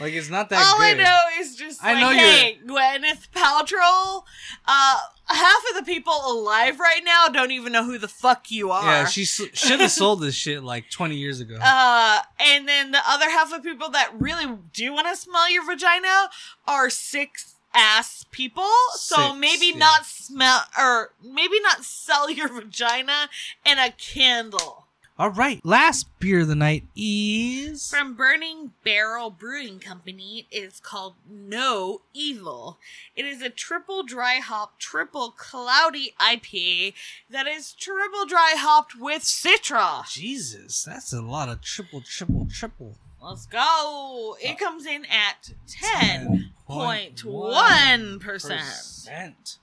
Like 0.00 0.14
it's 0.14 0.30
not 0.30 0.48
that 0.48 0.58
All 0.58 0.80
I 0.80 0.94
know 0.94 1.20
is 1.40 1.56
just 1.56 1.82
I 1.84 1.92
like, 1.94 2.00
know 2.02 2.10
hey, 2.10 2.58
Gwyneth 2.66 3.28
Paltrow, 3.34 4.22
uh, 4.66 4.98
half 5.26 5.62
of 5.70 5.76
the 5.76 5.82
people 5.84 6.12
alive 6.26 6.80
right 6.80 7.02
now 7.04 7.28
don't 7.28 7.50
even 7.50 7.72
know 7.72 7.84
who 7.84 7.98
the 7.98 8.08
fuck 8.08 8.50
you 8.50 8.70
are. 8.70 8.82
Yeah, 8.84 9.04
she 9.06 9.22
s- 9.22 9.42
should 9.52 9.80
have 9.80 9.90
sold 10.02 10.20
this 10.22 10.34
shit 10.34 10.62
like 10.64 10.90
20 10.90 11.16
years 11.16 11.40
ago. 11.40 11.58
Uh, 11.62 12.20
and 12.40 12.66
then 12.66 12.92
the 12.92 13.00
other 13.06 13.28
half 13.30 13.52
of 13.52 13.62
people 13.62 13.90
that 13.90 14.10
really 14.18 14.46
do 14.72 14.92
want 14.94 15.06
to 15.08 15.16
smell 15.16 15.50
your 15.50 15.64
vagina 15.66 16.30
are 16.66 16.88
six 16.90 17.56
ass 17.74 18.24
people. 18.30 18.64
so 18.94 19.16
Six, 19.28 19.38
maybe 19.38 19.66
yeah. 19.66 19.78
not 19.78 20.06
smell 20.06 20.62
or 20.78 21.12
maybe 21.22 21.60
not 21.60 21.84
sell 21.84 22.30
your 22.30 22.48
vagina 22.48 23.28
in 23.64 23.78
a 23.78 23.90
candle. 23.92 24.86
All 25.20 25.28
right, 25.28 25.60
last 25.66 26.08
beer 26.18 26.40
of 26.40 26.48
the 26.48 26.54
night 26.54 26.84
is 26.96 27.90
From 27.90 28.14
Burning 28.14 28.72
Barrel 28.82 29.28
Brewing 29.28 29.78
Company 29.78 30.46
it 30.50 30.56
is 30.56 30.80
called 30.80 31.16
No 31.28 32.00
Evil. 32.14 32.78
It 33.14 33.26
is 33.26 33.42
a 33.42 33.50
triple 33.50 34.02
dry 34.02 34.36
hop, 34.36 34.78
triple 34.78 35.34
cloudy 35.36 36.14
IPA 36.18 36.94
that 37.28 37.46
is 37.46 37.74
triple 37.74 38.24
dry 38.24 38.54
hopped 38.56 38.98
with 38.98 39.24
Citra. 39.24 40.10
Jesus. 40.10 40.84
That's 40.84 41.12
a 41.12 41.20
lot 41.20 41.50
of 41.50 41.60
triple, 41.60 42.00
triple, 42.00 42.48
triple. 42.50 42.96
Let's 43.22 43.44
go. 43.44 44.38
It 44.40 44.58
comes 44.58 44.86
in 44.86 45.04
at 45.04 45.50
10.1%. 45.68 48.20
percent. 48.20 49.58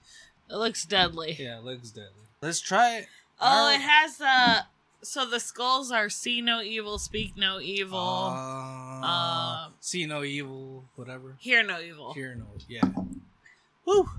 It 0.51 0.55
looks 0.55 0.85
deadly. 0.85 1.35
Yeah, 1.39 1.57
it 1.57 1.63
looks 1.63 1.89
deadly. 1.89 2.11
Let's 2.43 2.59
try 2.59 2.97
it. 2.97 3.07
Oh, 3.41 3.47
Alright. 3.47 3.79
it 3.79 3.81
has 3.81 4.21
uh 4.21 4.61
so 5.01 5.25
the 5.25 5.39
skulls 5.39 5.91
are 5.91 6.09
see 6.09 6.41
no 6.41 6.61
evil, 6.61 6.97
speak 6.99 7.37
no 7.37 7.59
evil, 7.59 7.97
Uh, 7.99 9.01
Uh, 9.03 9.69
see 9.79 10.05
no 10.05 10.23
evil, 10.23 10.85
whatever. 10.95 11.35
hear 11.39 11.63
no 11.63 11.79
evil. 11.79 12.13
Hear 12.13 12.35
no, 12.35 12.45
yeah. 12.67 12.81
Woo. 13.85 14.09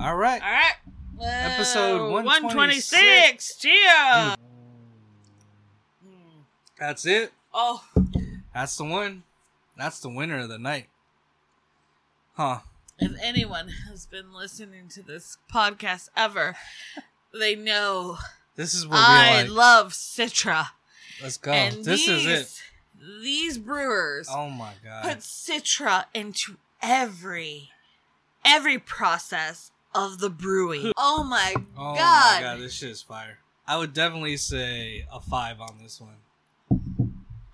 All 0.00 0.16
right. 0.16 0.40
All 0.42 0.48
right. 0.50 0.74
Episode 1.20 2.12
126. 2.12 3.64
Yeah. 3.64 4.36
Mm. 6.06 6.42
That's 6.78 7.04
it. 7.06 7.32
Oh, 7.52 7.84
That's 8.54 8.76
the 8.76 8.84
one. 8.84 9.24
That's 9.76 10.00
the 10.00 10.08
winner 10.08 10.38
of 10.38 10.48
the 10.48 10.58
night. 10.58 10.86
Huh. 12.34 12.60
if 13.00 13.12
anyone 13.20 13.68
has 13.88 14.06
been 14.06 14.32
listening 14.32 14.88
to 14.90 15.02
this 15.02 15.38
podcast 15.52 16.08
ever, 16.16 16.56
they 17.32 17.54
know 17.56 18.18
This 18.58 18.74
is 18.74 18.88
what 18.88 18.96
I 18.98 19.44
we 19.44 19.48
like. 19.48 19.56
love 19.56 19.92
Citra. 19.92 20.66
Let's 21.22 21.36
go. 21.36 21.52
and 21.52 21.76
this 21.84 22.04
these, 22.06 22.26
is 22.26 22.26
it. 22.26 22.62
These 23.22 23.56
brewers 23.58 24.28
Oh 24.28 24.50
my 24.50 24.72
god. 24.84 25.04
put 25.04 25.18
Citra 25.18 26.06
into 26.12 26.56
every 26.82 27.70
every 28.44 28.78
process 28.80 29.70
of 29.94 30.18
the 30.18 30.28
brewing. 30.28 30.92
Oh 30.96 31.22
my 31.22 31.54
oh 31.76 31.94
god. 31.94 32.34
my 32.34 32.40
god, 32.42 32.58
this 32.60 32.72
shit 32.74 32.90
is 32.90 33.00
fire. 33.00 33.38
I 33.64 33.76
would 33.78 33.94
definitely 33.94 34.36
say 34.36 35.06
a 35.12 35.20
five 35.20 35.60
on 35.60 35.76
this 35.80 36.00
one. 36.00 36.16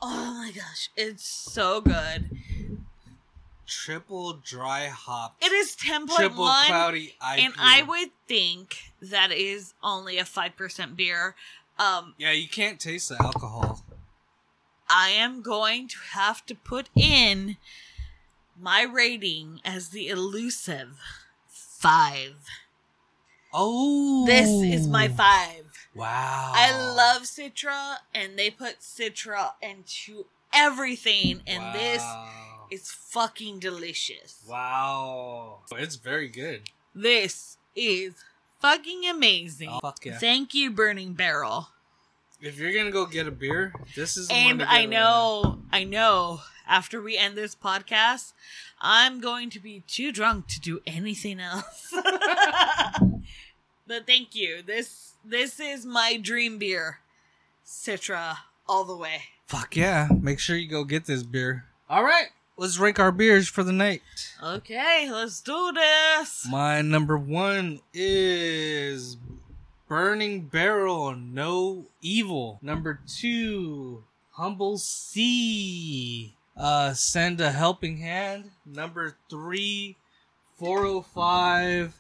Oh 0.01 0.35
my 0.35 0.53
gosh, 0.55 0.89
it's 0.97 1.27
so 1.27 1.83
good. 1.83 2.31
Triple 3.67 4.35
dry 4.45 4.87
hop. 4.87 5.37
It 5.41 5.53
is 5.53 5.75
10.1 5.77 6.17
triple 6.17 6.45
cloudy 6.45 7.15
IPA. 7.23 7.39
and 7.39 7.55
I 7.59 7.83
would 7.83 8.11
think 8.29 8.93
that 9.01 9.33
is 9.33 9.75
only 9.83 10.19
a 10.19 10.25
5% 10.25 10.97
beer. 10.97 11.35
Um 11.79 12.15
Yeah, 12.19 12.33
you 12.33 12.49
can't 12.49 12.79
taste 12.79 13.09
the 13.09 13.17
alcohol. 13.23 13.83
I 14.89 15.09
am 15.11 15.41
going 15.43 15.89
to 15.89 15.97
have 16.13 16.45
to 16.47 16.55
put 16.55 16.89
in 16.95 17.57
my 18.61 18.83
rating 18.83 19.61
as 19.65 19.89
the 19.89 20.09
elusive 20.09 20.99
5. 21.49 22.35
Oh, 23.53 24.27
This 24.27 24.49
is 24.49 24.87
my 24.89 25.09
5. 25.09 25.89
Wow. 25.95 26.53
I 26.55 26.73
love 26.95 27.23
Citra, 27.23 27.97
and 28.15 28.39
they 28.39 28.51
put 28.51 28.81
Citra 28.81 29.53
into 29.63 30.27
everything, 30.53 31.41
and 31.47 31.75
this 31.75 32.03
Wow. 32.03 32.29
Is 32.75 32.91
fucking 32.91 33.61
delicious. 33.61 34.43
Wow. 34.49 35.61
It's 35.73 35.97
very 35.97 36.29
good. 36.29 36.63
This 36.95 37.57
is 37.75 38.15
fucking 38.61 39.07
amazing. 39.07 39.69
Oh, 39.71 39.81
fuck 39.81 40.05
yeah. 40.05 40.19
Thank 40.19 40.55
you, 40.55 40.71
Burning 40.71 41.13
Barrel. 41.15 41.69
If 42.41 42.59
you're 42.59 42.75
gonna 42.75 42.91
go 42.91 43.07
get 43.07 43.27
a 43.27 43.31
beer, 43.31 43.73
this 43.95 44.17
is 44.17 44.29
the 44.29 44.35
one 44.35 44.43
And 44.43 44.63
I 44.63 44.81
right 44.81 44.89
know, 44.89 45.59
I 45.73 45.85
know, 45.85 46.41
after 46.67 47.01
we 47.01 47.17
end 47.17 47.37
this 47.37 47.55
podcast, 47.55 48.33
I'm 48.81 49.21
going 49.21 49.51
to 49.51 49.61
be 49.61 49.83
too 49.87 50.13
drunk 50.13 50.49
to 50.49 50.61
do 50.61 50.81
anything 50.87 51.41
else. 51.41 51.95
but 53.87 54.07
thank 54.07 54.35
you. 54.35 54.63
This 54.63 55.13
this 55.25 55.59
is 55.61 55.87
my 55.87 56.19
dream 56.21 56.59
beer. 56.59 56.99
Citra 57.65 58.39
all 58.69 58.85
the 58.85 58.97
way. 58.97 59.23
Fuck 59.47 59.77
yeah. 59.77 60.09
Make 60.21 60.39
sure 60.39 60.57
you 60.57 60.69
go 60.69 60.85
get 60.85 61.07
this 61.07 61.23
beer. 61.23 61.65
All 61.89 62.05
right. 62.05 62.29
Let's 62.57 62.79
rank 62.79 63.01
our 63.01 63.11
beers 63.11 63.49
for 63.49 63.65
the 63.65 63.73
night. 63.73 64.03
Okay, 64.41 65.09
let's 65.11 65.41
do 65.41 65.73
this. 65.73 66.47
My 66.49 66.83
number 66.83 67.19
one 67.19 67.81
is 67.93 69.17
Burning 69.89 70.43
Barrel 70.43 71.17
No 71.17 71.87
Evil. 72.01 72.61
Number 72.63 73.01
two, 73.09 74.05
Humble 74.33 74.79
Sea. 74.79 76.35
Uh, 76.57 76.93
Send 76.95 77.41
a 77.41 77.51
Helping 77.51 77.97
Hand. 77.97 78.53
Number 78.65 79.17
three, 79.29 79.97
405 80.57 81.99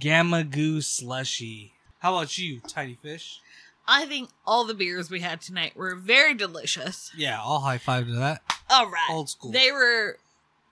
Gamma 0.00 0.42
Goo 0.42 0.80
Slushy. 0.80 1.74
How 2.00 2.16
about 2.16 2.36
you, 2.36 2.58
Tiny 2.66 2.98
Fish? 3.00 3.40
I 3.86 4.04
think 4.06 4.30
all 4.44 4.64
the 4.64 4.74
beers 4.74 5.10
we 5.10 5.20
had 5.20 5.40
tonight 5.40 5.76
were 5.76 5.94
very 5.94 6.34
delicious. 6.34 7.12
Yeah, 7.16 7.38
I'll 7.40 7.60
high 7.60 7.78
five 7.78 8.06
to 8.06 8.12
that. 8.14 8.42
All 8.70 8.88
right. 8.88 9.08
Old 9.10 9.28
school. 9.28 9.52
They 9.52 9.70
were 9.70 10.18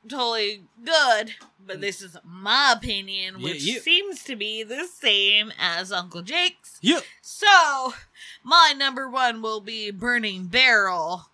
totally 0.08 0.62
good, 0.84 1.34
but 1.64 1.78
mm. 1.78 1.80
this 1.80 2.02
is 2.02 2.16
my 2.24 2.74
opinion, 2.76 3.42
which 3.42 3.62
yeah. 3.62 3.80
seems 3.80 4.22
to 4.24 4.36
be 4.36 4.62
the 4.62 4.86
same 4.86 5.52
as 5.58 5.92
Uncle 5.92 6.22
Jake's. 6.22 6.78
Yep. 6.82 7.02
So, 7.22 7.94
my 8.42 8.74
number 8.76 9.08
one 9.08 9.42
will 9.42 9.60
be 9.60 9.90
Burning 9.90 10.46
Barrel 10.46 11.26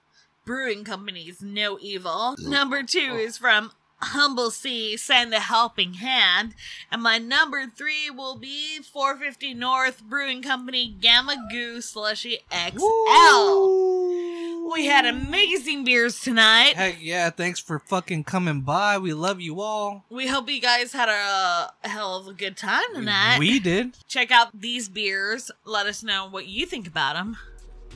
Brewing 0.44 0.84
Company's 0.84 1.42
No 1.42 1.78
Evil. 1.80 2.36
Number 2.38 2.82
two 2.82 3.10
oh. 3.12 3.18
is 3.18 3.38
from 3.38 3.72
Humble 4.02 4.50
Sea, 4.50 4.96
Send 4.96 5.34
a 5.34 5.40
Helping 5.40 5.94
Hand. 5.94 6.54
And 6.90 7.02
my 7.02 7.18
number 7.18 7.66
three 7.66 8.10
will 8.10 8.36
be 8.36 8.78
450 8.78 9.54
North 9.54 10.02
Brewing 10.02 10.42
Company 10.42 10.94
Gamma 11.00 11.36
Goo 11.50 11.80
Slushy 11.80 12.38
XL. 12.50 12.78
We 14.68 14.86
had 14.86 15.04
amazing 15.06 15.84
beers 15.84 16.20
tonight. 16.20 16.74
Heck 16.76 16.98
yeah, 17.00 17.30
thanks 17.30 17.58
for 17.58 17.78
fucking 17.78 18.24
coming 18.24 18.60
by. 18.60 18.98
We 18.98 19.12
love 19.14 19.40
you 19.40 19.60
all. 19.60 20.04
We 20.10 20.26
hope 20.26 20.48
you 20.50 20.60
guys 20.60 20.92
had 20.92 21.08
a, 21.08 21.72
a 21.82 21.88
hell 21.88 22.16
of 22.16 22.28
a 22.28 22.32
good 22.32 22.56
time 22.56 22.84
tonight. 22.94 23.38
We 23.38 23.58
did. 23.58 23.96
Check 24.06 24.30
out 24.30 24.48
these 24.60 24.88
beers. 24.88 25.50
Let 25.64 25.86
us 25.86 26.02
know 26.04 26.28
what 26.30 26.46
you 26.46 26.66
think 26.66 26.86
about 26.86 27.14
them. 27.14 27.36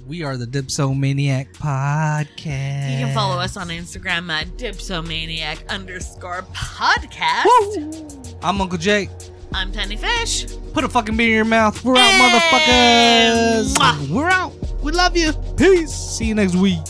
We 0.06 0.22
are 0.24 0.36
the 0.36 0.46
Dipsomaniac 0.46 1.52
Podcast. 1.52 2.90
You 2.90 3.06
can 3.06 3.14
follow 3.14 3.38
us 3.40 3.56
on 3.56 3.68
Instagram 3.68 4.28
at 4.30 4.56
dipsomaniac 4.58 5.64
underscore 5.68 6.42
podcast. 6.52 8.36
I'm 8.42 8.60
Uncle 8.60 8.78
Jake. 8.78 9.10
I'm 9.54 9.70
Tiny 9.70 9.96
Fish. 9.96 10.46
Put 10.72 10.82
a 10.82 10.88
fucking 10.88 11.16
beer 11.16 11.28
in 11.28 11.34
your 11.34 11.44
mouth. 11.44 11.82
We're 11.84 11.96
out, 11.96 12.10
Hey, 12.10 13.62
motherfuckers. 13.62 13.74
mwah. 13.76 14.08
We're 14.10 14.28
out. 14.28 14.52
We 14.82 14.90
love 14.90 15.16
you. 15.16 15.32
Peace. 15.56 15.92
See 15.94 16.24
you 16.26 16.34
next 16.34 16.56
week. 16.56 16.80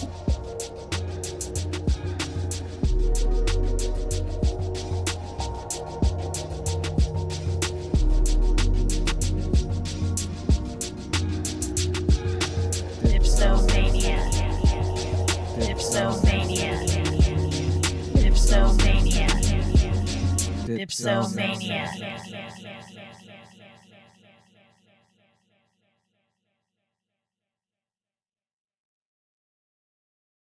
Dipsomania. 20.85 21.97